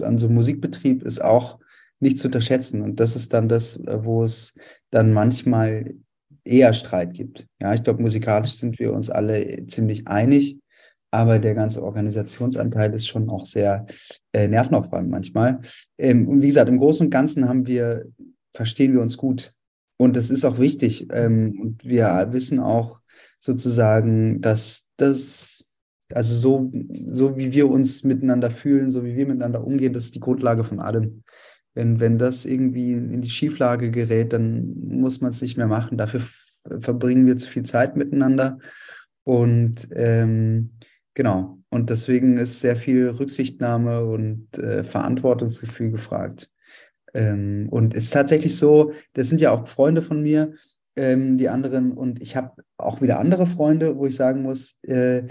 [0.00, 1.58] an so Musikbetrieb ist auch
[2.00, 2.80] nicht zu unterschätzen.
[2.80, 4.54] Und das ist dann das, wo es
[4.90, 5.94] dann manchmal
[6.42, 7.46] eher Streit gibt.
[7.60, 10.58] Ja, ich glaube, musikalisch sind wir uns alle ziemlich einig,
[11.10, 13.86] aber der ganze Organisationsanteil ist schon auch sehr
[14.32, 15.60] äh, nervenaufreibend manchmal.
[15.98, 18.06] Ähm, und wie gesagt, im Großen und Ganzen haben wir,
[18.54, 19.52] verstehen wir uns gut.
[19.96, 21.08] Und das ist auch wichtig.
[21.10, 23.00] Ähm, und wir wissen auch
[23.38, 25.64] sozusagen, dass das,
[26.12, 26.72] also so,
[27.06, 30.64] so wie wir uns miteinander fühlen, so wie wir miteinander umgehen, das ist die Grundlage
[30.64, 31.22] von allem.
[31.74, 35.98] Wenn, wenn das irgendwie in die Schieflage gerät, dann muss man es nicht mehr machen.
[35.98, 36.22] Dafür
[36.78, 38.58] verbringen wir zu viel Zeit miteinander.
[39.24, 40.70] Und ähm,
[41.14, 46.50] genau, und deswegen ist sehr viel Rücksichtnahme und äh, Verantwortungsgefühl gefragt.
[47.14, 50.54] Ähm, und es ist tatsächlich so, das sind ja auch Freunde von mir,
[50.96, 55.28] ähm, die anderen, und ich habe auch wieder andere Freunde, wo ich sagen muss, äh,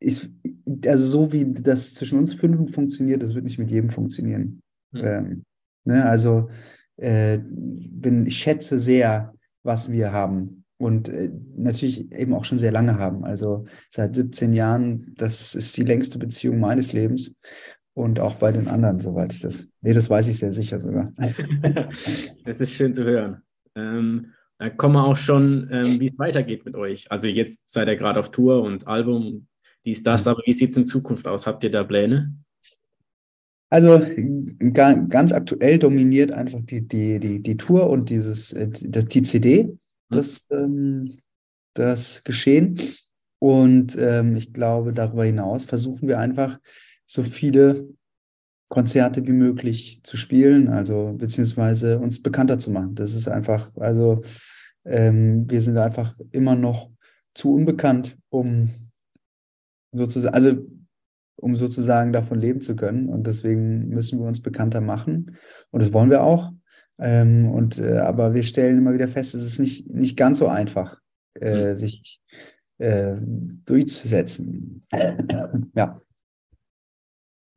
[0.00, 0.28] ich,
[0.86, 4.62] also so wie das zwischen uns fünf funktioniert, das wird nicht mit jedem funktionieren.
[4.92, 5.04] Mhm.
[5.04, 5.44] Ähm,
[5.84, 6.50] ne, also
[6.96, 12.72] äh, bin, ich schätze sehr, was wir haben und äh, natürlich eben auch schon sehr
[12.72, 13.24] lange haben.
[13.24, 17.32] Also seit 17 Jahren, das ist die längste Beziehung meines Lebens
[17.98, 19.68] und auch bei den anderen, soweit ich das.
[19.80, 21.12] Nee, das weiß ich sehr sicher sogar.
[22.44, 23.42] das ist schön zu hören.
[23.74, 27.10] Ähm, da kommen wir auch schon, ähm, wie es weitergeht mit euch.
[27.10, 29.48] Also jetzt seid ihr gerade auf Tour und Album
[29.84, 31.48] dies, das, aber wie sieht es in Zukunft aus?
[31.48, 32.34] Habt ihr da Pläne?
[33.68, 34.00] Also
[34.70, 39.64] ganz aktuell dominiert einfach die, die, die, die Tour und dieses, äh, das, die CD,
[39.64, 39.78] mhm.
[40.08, 41.18] das, ähm,
[41.74, 42.80] das Geschehen.
[43.40, 46.60] Und ähm, ich glaube, darüber hinaus versuchen wir einfach
[47.08, 47.88] so viele
[48.68, 52.94] Konzerte wie möglich zu spielen, also beziehungsweise uns bekannter zu machen.
[52.94, 54.22] Das ist einfach, also
[54.84, 56.90] ähm, wir sind einfach immer noch
[57.34, 58.70] zu unbekannt, um
[59.92, 60.66] sozusagen, also
[61.36, 63.08] um sozusagen davon leben zu können.
[63.08, 65.36] Und deswegen müssen wir uns bekannter machen.
[65.70, 66.52] Und das wollen wir auch.
[66.98, 70.48] Ähm, und, äh, aber wir stellen immer wieder fest, es ist nicht, nicht ganz so
[70.48, 71.00] einfach,
[71.40, 71.76] äh, mhm.
[71.76, 72.20] sich
[72.78, 73.14] äh,
[73.64, 74.84] durchzusetzen.
[75.74, 76.00] ja.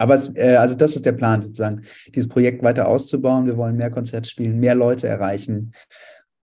[0.01, 3.45] Aber es, äh, also das ist der Plan sozusagen, dieses Projekt weiter auszubauen.
[3.45, 5.73] Wir wollen mehr Konzerte spielen, mehr Leute erreichen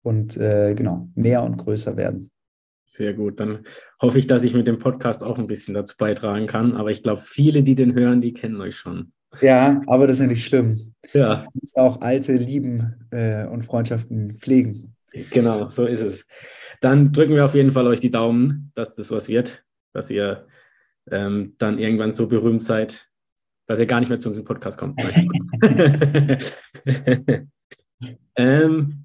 [0.03, 2.31] und äh, genau, mehr und größer werden.
[2.85, 3.41] Sehr gut.
[3.41, 3.65] Dann
[4.01, 6.77] hoffe ich, dass ich mit dem Podcast auch ein bisschen dazu beitragen kann.
[6.77, 9.13] Aber ich glaube, viele, die den hören, die kennen euch schon.
[9.41, 10.95] Ja, aber das ist ja nicht schlimm.
[11.13, 11.29] Ja.
[11.29, 14.95] Man muss auch alte Lieben äh, und Freundschaften pflegen.
[15.31, 16.27] Genau, so ist es.
[16.81, 20.47] Dann drücken wir auf jeden Fall euch die Daumen, dass das was wird, dass ihr
[21.11, 23.09] ähm, dann irgendwann so berühmt seid,
[23.69, 24.99] dass ihr gar nicht mehr zu unserem Podcast kommt.
[28.37, 29.05] ähm,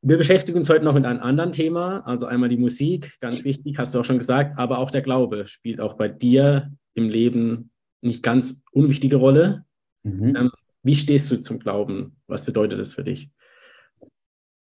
[0.00, 3.78] wir beschäftigen uns heute noch mit einem anderen Thema, also einmal die Musik, ganz wichtig,
[3.78, 7.70] hast du auch schon gesagt, aber auch der Glaube spielt auch bei dir im Leben
[8.00, 9.64] nicht ganz unwichtige Rolle.
[10.04, 10.36] Mhm.
[10.36, 10.50] Ähm,
[10.84, 12.16] wie stehst du zum Glauben?
[12.28, 13.30] Was bedeutet das für dich?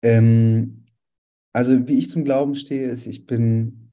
[0.02, 0.84] Ähm,
[1.54, 3.92] also wie ich zum Glauben stehe, ist, ich bin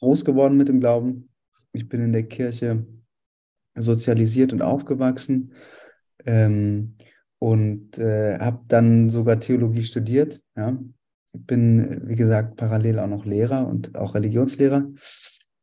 [0.00, 1.30] groß geworden mit dem Glauben.
[1.72, 2.86] Ich bin in der Kirche
[3.78, 5.52] sozialisiert und aufgewachsen.
[6.24, 6.88] Ähm,
[7.38, 10.42] und äh, habe dann sogar Theologie studiert.
[10.56, 10.76] Ja.
[11.32, 14.90] Bin, wie gesagt, parallel auch noch Lehrer und auch Religionslehrer.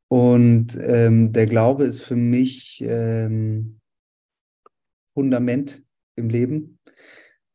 [0.08, 3.80] Und ähm, der Glaube ist für mich ähm,
[5.14, 5.84] Fundament
[6.16, 6.80] im Leben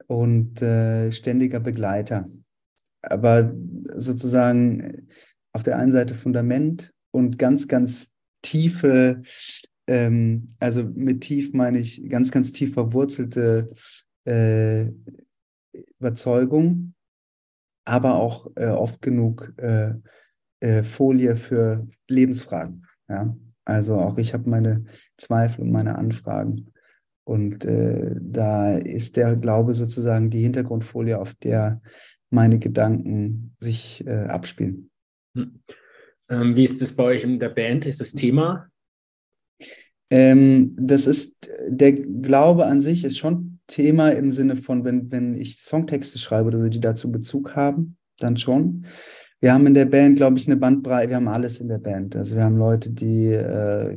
[0.07, 2.29] und äh, ständiger Begleiter.
[3.03, 3.55] Aber
[3.95, 5.09] sozusagen
[5.53, 9.23] auf der einen Seite Fundament und ganz, ganz tiefe,
[9.91, 13.69] ähm, also mit tief meine ich ganz, ganz tief verwurzelte
[14.25, 14.87] äh,
[15.99, 16.95] Überzeugung,
[17.85, 19.95] aber auch äh, oft genug äh,
[20.61, 22.87] äh, Folie für Lebensfragen.
[23.09, 23.37] Ja?
[23.65, 24.85] Also auch ich habe meine
[25.17, 26.73] Zweifel und meine Anfragen.
[27.25, 31.83] Und äh, da ist der Glaube sozusagen die Hintergrundfolie, auf der
[32.31, 34.91] meine Gedanken sich äh, abspielen.
[35.37, 35.61] Hm.
[36.29, 37.87] Ähm, wie ist das bei euch in der Band?
[37.87, 38.70] Ist das Thema?
[40.11, 45.35] Ähm, das ist, der Glaube an sich ist schon Thema im Sinne von, wenn, wenn
[45.35, 48.85] ich Songtexte schreibe oder so, die dazu Bezug haben, dann schon.
[49.41, 52.15] Wir haben in der Band, glaube ich, eine Bandbreite, wir haben alles in der Band.
[52.15, 53.97] Also wir haben Leute, die, äh,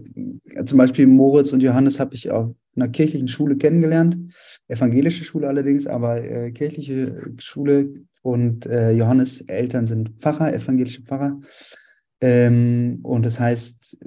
[0.63, 4.17] zum Beispiel Moritz und Johannes habe ich auf einer kirchlichen Schule kennengelernt,
[4.67, 11.39] evangelische Schule allerdings, aber äh, kirchliche Schule und äh, Johannes Eltern sind Pfarrer, evangelische Pfarrer.
[12.21, 13.97] Ähm, und das heißt,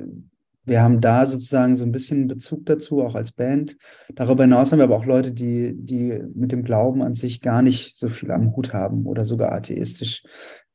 [0.66, 3.76] wir haben da sozusagen so ein bisschen Bezug dazu, auch als Band.
[4.14, 7.62] Darüber hinaus haben wir aber auch Leute, die, die mit dem Glauben an sich gar
[7.62, 10.24] nicht so viel am Hut haben oder sogar atheistisch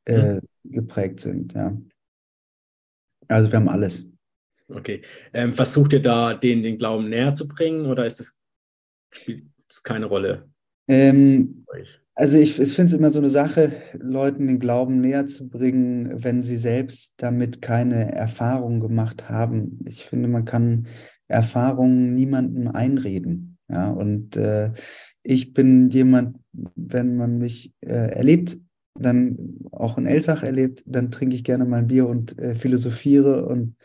[0.06, 0.40] äh, mhm.
[0.64, 1.52] geprägt sind.
[1.52, 1.76] Ja.
[3.28, 4.06] Also wir haben alles.
[4.68, 5.02] Okay.
[5.32, 8.40] Ähm, versucht ihr da denen den Glauben näher zu bringen oder ist das,
[9.10, 10.50] spielt das keine Rolle?
[10.88, 11.64] Ähm,
[12.14, 16.22] also ich, ich finde es immer so eine Sache, Leuten den Glauben näher zu bringen,
[16.22, 19.80] wenn sie selbst damit keine Erfahrung gemacht haben.
[19.86, 20.86] Ich finde, man kann
[21.28, 23.58] Erfahrungen niemandem einreden.
[23.68, 24.72] Ja, und äh,
[25.22, 28.58] ich bin jemand, wenn man mich äh, erlebt,
[28.98, 33.46] dann auch in Elsach erlebt, dann trinke ich gerne mal ein Bier und äh, philosophiere
[33.46, 33.76] und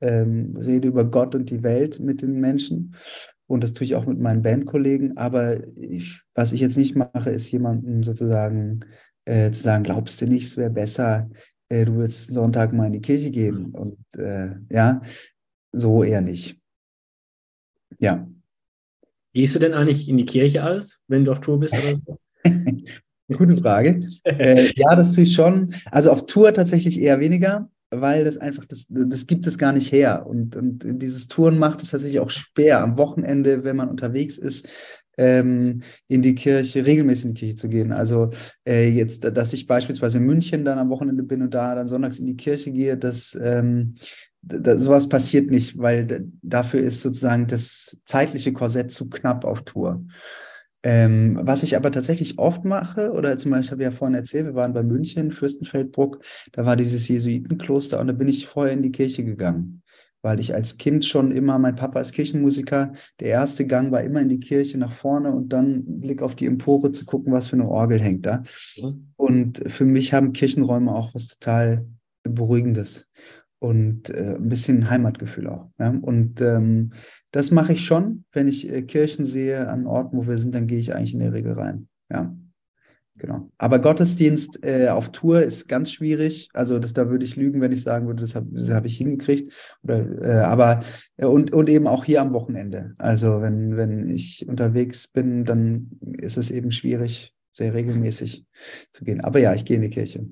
[0.00, 2.94] ähm, rede über Gott und die Welt mit den Menschen.
[3.46, 5.16] Und das tue ich auch mit meinen Bandkollegen.
[5.16, 8.80] Aber ich, was ich jetzt nicht mache, ist jemandem sozusagen
[9.26, 11.30] äh, zu sagen, glaubst du nicht, es wäre besser,
[11.68, 13.68] äh, du würdest Sonntag mal in die Kirche gehen.
[13.68, 13.74] Mhm.
[13.74, 15.02] Und äh, ja,
[15.72, 16.58] so eher nicht.
[17.98, 18.28] Ja.
[19.32, 22.18] Gehst du denn eigentlich in die Kirche alles, wenn du auf Tour bist oder so?
[22.44, 22.84] Eine
[23.36, 24.08] gute Frage.
[24.24, 25.74] äh, ja, das tue ich schon.
[25.90, 27.68] Also auf Tour tatsächlich eher weniger
[28.00, 30.26] weil das einfach, das, das gibt es gar nicht her.
[30.26, 34.68] Und, und dieses Touren macht es tatsächlich auch schwer, am Wochenende, wenn man unterwegs ist,
[35.16, 37.92] ähm, in die Kirche, regelmäßig in die Kirche zu gehen.
[37.92, 38.30] Also
[38.66, 42.18] äh, jetzt, dass ich beispielsweise in München dann am Wochenende bin und da dann sonntags
[42.18, 43.94] in die Kirche gehe, das, ähm,
[44.42, 50.04] das sowas passiert nicht, weil dafür ist sozusagen das zeitliche Korsett zu knapp auf Tour.
[50.84, 54.44] Ähm, was ich aber tatsächlich oft mache, oder zum Beispiel, ich habe ja vorhin erzählt,
[54.44, 58.82] wir waren bei München, Fürstenfeldbruck, da war dieses Jesuitenkloster und da bin ich vorher in
[58.82, 59.82] die Kirche gegangen,
[60.20, 64.20] weil ich als Kind schon immer, mein Papa ist Kirchenmusiker, der erste Gang war immer
[64.20, 67.56] in die Kirche nach vorne und dann Blick auf die Empore zu gucken, was für
[67.56, 68.42] eine Orgel hängt da.
[69.16, 71.86] Und für mich haben Kirchenräume auch was total
[72.24, 73.08] Beruhigendes
[73.58, 75.70] und äh, ein bisschen Heimatgefühl auch.
[75.78, 75.94] Ja?
[76.02, 76.92] Und ähm,
[77.34, 78.24] das mache ich schon.
[78.30, 81.18] Wenn ich äh, Kirchen sehe an Orten, wo wir sind, dann gehe ich eigentlich in
[81.18, 81.88] der Regel rein.
[82.08, 82.32] Ja,
[83.16, 83.50] genau.
[83.58, 86.48] Aber Gottesdienst äh, auf Tour ist ganz schwierig.
[86.54, 89.52] Also das, da würde ich lügen, wenn ich sagen würde, das habe hab ich hingekriegt.
[89.82, 90.84] Oder, äh, aber
[91.16, 92.94] äh, und, und eben auch hier am Wochenende.
[92.98, 98.46] Also wenn, wenn ich unterwegs bin, dann ist es eben schwierig, sehr regelmäßig
[98.92, 99.22] zu gehen.
[99.22, 100.24] Aber ja, ich gehe in die Kirche.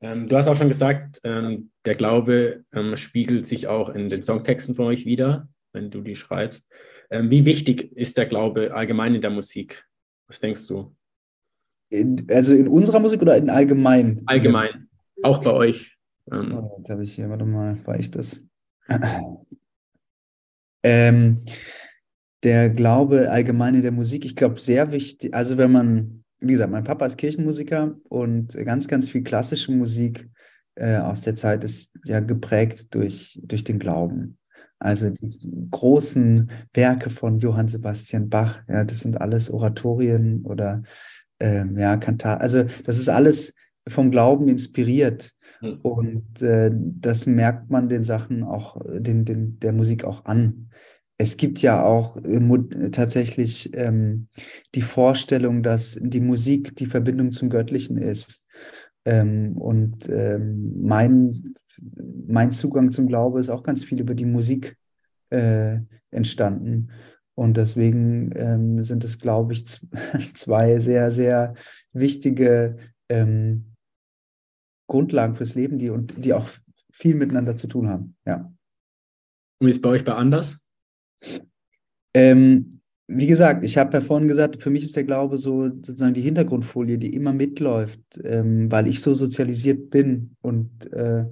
[0.00, 4.22] Ähm, du hast auch schon gesagt, ähm, der Glaube ähm, spiegelt sich auch in den
[4.22, 6.72] Songtexten von euch wieder wenn du die schreibst.
[7.10, 9.84] Ähm, wie wichtig ist der Glaube allgemein in der Musik?
[10.28, 10.96] Was denkst du?
[11.90, 14.22] In, also in unserer Musik oder in allgemein?
[14.26, 14.88] Allgemein,
[15.22, 15.98] auch bei euch.
[16.30, 16.56] Ähm.
[16.56, 18.40] Oh, jetzt habe ich hier, warte mal, war ich das?
[20.82, 21.44] ähm,
[22.42, 25.34] der Glaube allgemein in der Musik, ich glaube, sehr wichtig.
[25.34, 30.28] Also, wenn man, wie gesagt, mein Papa ist Kirchenmusiker und ganz, ganz viel klassische Musik
[30.76, 34.38] äh, aus der Zeit ist ja geprägt durch, durch den Glauben.
[34.78, 35.38] Also die
[35.70, 40.82] großen Werke von Johann Sebastian Bach, ja, das sind alles Oratorien oder
[41.40, 42.40] ähm, ja, Kantar.
[42.40, 43.54] Also das ist alles
[43.88, 45.32] vom Glauben inspiriert.
[45.60, 45.78] Mhm.
[45.82, 50.70] Und äh, das merkt man den Sachen auch, den, den, der Musik auch an.
[51.16, 54.28] Es gibt ja auch äh, tatsächlich ähm,
[54.74, 58.42] die Vorstellung, dass die Musik die Verbindung zum Göttlichen ist.
[59.04, 64.76] Ähm, und ähm, mein mein Zugang zum Glaube ist auch ganz viel über die Musik
[65.30, 65.78] äh,
[66.10, 66.90] entstanden.
[67.36, 69.66] Und deswegen ähm, sind es, glaube ich,
[70.34, 71.54] zwei sehr, sehr
[71.92, 72.76] wichtige
[73.08, 73.74] ähm,
[74.88, 76.48] Grundlagen fürs Leben, die, und, die auch
[76.92, 78.16] viel miteinander zu tun haben.
[78.26, 78.52] Ja.
[79.58, 80.60] Und wie ist bei euch bei anders?
[82.14, 82.74] Ähm,
[83.06, 86.22] wie gesagt, ich habe ja vorhin gesagt, für mich ist der Glaube so sozusagen die
[86.22, 91.26] Hintergrundfolie, die immer mitläuft, ähm, weil ich so sozialisiert bin und äh,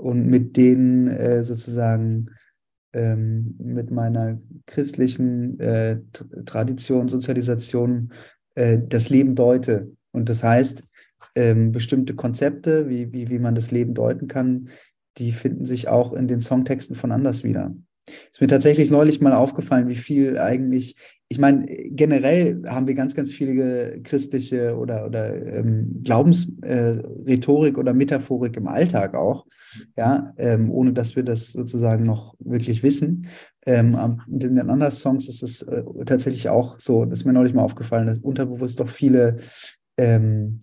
[0.00, 2.30] und mit denen äh, sozusagen
[2.92, 6.00] ähm, mit meiner christlichen äh,
[6.44, 8.12] Tradition, Sozialisation
[8.54, 9.92] äh, das Leben deute.
[10.12, 10.84] Und das heißt,
[11.34, 14.68] ähm, bestimmte Konzepte, wie, wie, wie man das Leben deuten kann,
[15.18, 17.74] die finden sich auch in den Songtexten von Anders wieder.
[18.06, 20.96] Ist mir tatsächlich neulich mal aufgefallen, wie viel eigentlich,
[21.28, 27.94] ich meine, generell haben wir ganz, ganz viele christliche oder, oder ähm, Glaubensrhetorik äh, oder
[27.94, 29.46] Metaphorik im Alltag auch,
[29.96, 33.28] ja, ähm, ohne dass wir das sozusagen noch wirklich wissen.
[33.66, 37.32] Ähm, und in den anderen Songs ist es äh, tatsächlich auch so, das ist mir
[37.32, 39.38] neulich mal aufgefallen, dass unterbewusst doch viele
[39.96, 40.60] ähm,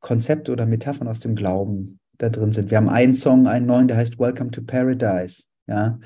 [0.00, 2.70] Konzepte oder Metaphern aus dem Glauben da drin sind.
[2.70, 5.44] Wir haben einen Song, einen neuen, der heißt Welcome to Paradise.
[5.66, 5.98] Ja.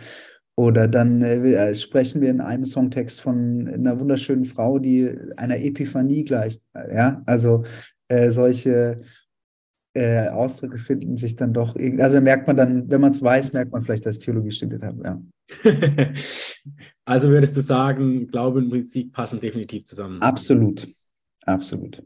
[0.57, 5.59] Oder dann äh, äh, sprechen wir in einem Songtext von einer wunderschönen Frau, die einer
[5.59, 6.61] Epiphanie gleicht.
[6.75, 7.65] Ja, also
[8.09, 9.01] äh, solche
[9.95, 13.73] äh, Ausdrücke finden sich dann doch, also merkt man dann, wenn man es weiß, merkt
[13.73, 14.97] man vielleicht, dass Theologie studiert hat.
[15.03, 15.23] Ja.
[17.05, 20.21] also würdest du sagen, Glaube und Musik passen definitiv zusammen?
[20.21, 20.87] Absolut,
[21.45, 22.03] absolut.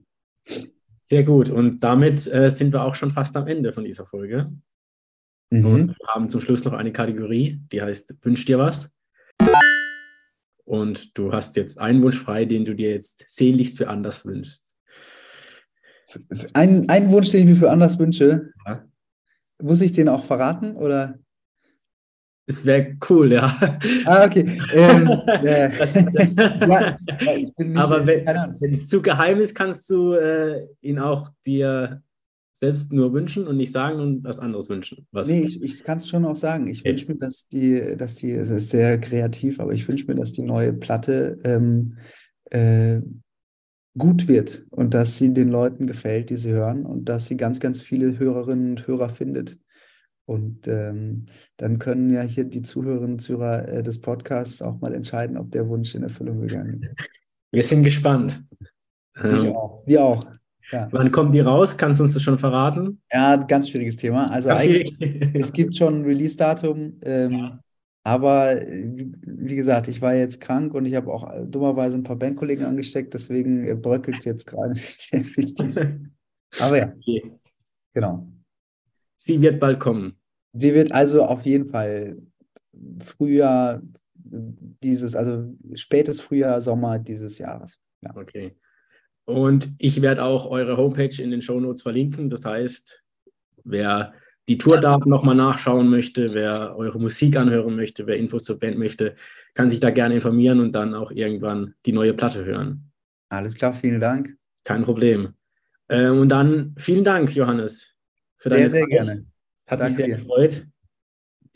[1.05, 1.51] Sehr gut.
[1.51, 4.53] Und damit äh, sind wir auch schon fast am Ende von dieser Folge.
[5.51, 5.67] Mhm.
[5.67, 8.97] Und wir haben zum Schluss noch eine Kategorie, die heißt Wünsch dir was.
[10.65, 14.75] Und du hast jetzt einen Wunsch frei, den du dir jetzt sehnlichst für anders wünschst.
[16.55, 18.51] Ein, einen Wunsch, den ich mir für anders wünsche.
[18.67, 18.85] Ja.
[19.63, 20.77] Muss ich den auch verraten?
[20.77, 21.19] Oder?
[22.49, 23.57] Es wäre cool, ja.
[24.05, 24.61] Ah, okay.
[24.73, 25.09] Ähm,
[25.45, 25.69] äh,
[26.69, 26.97] ja,
[27.37, 32.03] ich bin nicht, Aber wenn es zu geheim ist, kannst du äh, ihn auch dir
[32.59, 35.07] selbst nur wünschen und nicht sagen und was anderes wünschen.
[35.13, 36.69] Was nee, ich, ich kann es schon auch sagen.
[36.69, 36.91] Ich okay.
[36.91, 40.33] wünsche mir, dass die, dass die, es ist sehr kreativ, aber ich wünsche mir, dass
[40.33, 41.99] die neue Platte ähm,
[42.51, 43.01] äh,
[43.99, 47.61] gut wird und dass sie den Leuten gefällt, die sie hören und dass sie ganz,
[47.61, 49.59] ganz viele Hörerinnen und Hörer findet.
[50.25, 51.27] Und ähm,
[51.57, 55.51] dann können ja hier die Zuhörerinnen und Zuhörer äh, des Podcasts auch mal entscheiden, ob
[55.51, 56.91] der Wunsch in Erfüllung gegangen ist.
[57.53, 58.43] Wir sind gespannt.
[59.15, 59.87] Ich ähm, auch.
[59.87, 60.25] Wir auch.
[60.73, 60.89] Ja.
[60.91, 61.77] Wann kommen die raus?
[61.77, 63.01] Kannst du uns das schon verraten?
[63.13, 64.31] Ja, ganz schwieriges Thema.
[64.31, 64.91] Also eigentlich,
[65.35, 67.61] es gibt schon ein Release-Datum, ähm, ja.
[68.03, 72.65] aber wie gesagt, ich war jetzt krank und ich habe auch dummerweise ein paar Bandkollegen
[72.65, 74.75] angesteckt, deswegen bröckelt jetzt gerade
[75.13, 76.01] der Release.
[76.61, 77.33] Aber ja, okay.
[77.95, 78.27] genau.
[79.17, 80.19] Sie wird bald kommen.
[80.53, 82.17] Sie wird also auf jeden Fall
[83.01, 83.83] Frühjahr
[84.15, 87.79] dieses, also spätes Frühjahr, Sommer dieses Jahres.
[88.03, 88.17] Ja.
[88.17, 88.57] Okay.
[89.27, 92.31] Und ich werde auch eure Homepage in den Show Notes verlinken.
[92.31, 93.03] Das heißt,
[93.65, 94.15] wer
[94.49, 99.17] die Tourdaten nochmal nachschauen möchte, wer eure Musik anhören möchte, wer Infos zur Band möchte,
[99.55, 102.93] kann sich da gerne informieren und dann auch irgendwann die neue Platte hören.
[103.29, 104.37] Alles klar, vielen Dank.
[104.63, 105.35] Kein Problem.
[105.89, 107.97] Ähm, und dann vielen Dank, Johannes,
[108.37, 108.91] für sehr, deine sehr Zeit.
[108.91, 109.27] Sehr, gerne.
[109.67, 110.15] Hat Danke mich sehr dir.
[110.15, 110.67] gefreut,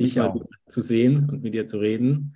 [0.00, 2.34] dich mal zu sehen und mit dir zu reden.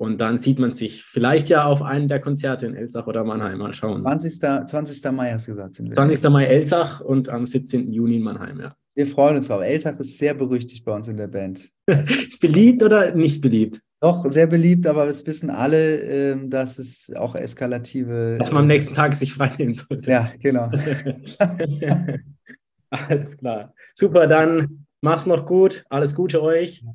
[0.00, 3.58] Und dann sieht man sich vielleicht ja auf einen der Konzerte in Elsach oder Mannheim.
[3.58, 4.00] Mal schauen.
[4.00, 4.66] 20.
[4.66, 5.12] 20.
[5.12, 5.74] Mai hast du gesagt.
[5.74, 6.30] Sind wir 20.
[6.30, 7.92] Mai Elsach und am 17.
[7.92, 8.74] Juni in Mannheim, ja.
[8.94, 9.60] Wir freuen uns drauf.
[9.60, 11.68] Elsach ist sehr berüchtigt bei uns in der Band.
[12.40, 13.82] beliebt oder nicht beliebt?
[14.00, 18.38] Doch, sehr beliebt, aber es wissen alle, ähm, dass es auch eskalative.
[18.38, 20.10] Dass man am nächsten Tag sich freinehmen sollte.
[20.10, 20.70] Ja, genau.
[22.88, 23.74] Alles klar.
[23.94, 25.84] Super, dann mach's noch gut.
[25.90, 26.86] Alles Gute euch.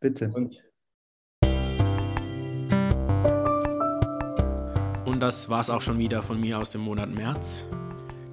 [0.00, 0.30] Bitte.
[0.32, 0.64] Und
[5.24, 7.64] das war es auch schon wieder von mir aus dem Monat März.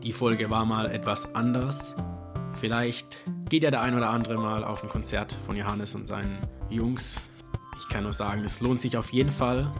[0.04, 1.96] Die Folge war mal etwas anders.
[2.60, 6.40] Vielleicht geht ja der ein oder andere mal auf ein Konzert von Johannes und seinen
[6.70, 7.18] Jungs.
[7.80, 9.72] Ich kann nur sagen, es lohnt sich auf jeden Fall.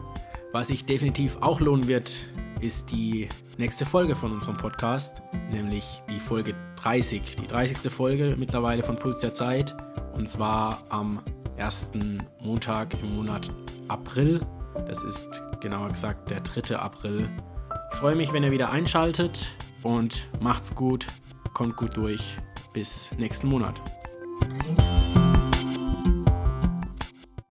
[0.52, 2.14] Was sich definitiv auch lohnen wird,
[2.62, 7.36] ist die nächste Folge von unserem Podcast, nämlich die Folge 30.
[7.36, 7.92] Die 30.
[7.92, 9.76] Folge mittlerweile von Puls der Zeit.
[10.14, 11.20] Und zwar am
[11.58, 13.50] ersten Montag im Monat
[13.88, 14.40] April.
[14.86, 16.76] Das ist genauer gesagt der 3.
[16.76, 17.28] April.
[17.92, 19.48] Ich freue mich, wenn ihr wieder einschaltet
[19.82, 21.06] und macht's gut,
[21.52, 22.36] kommt gut durch.
[22.72, 23.80] Bis nächsten Monat.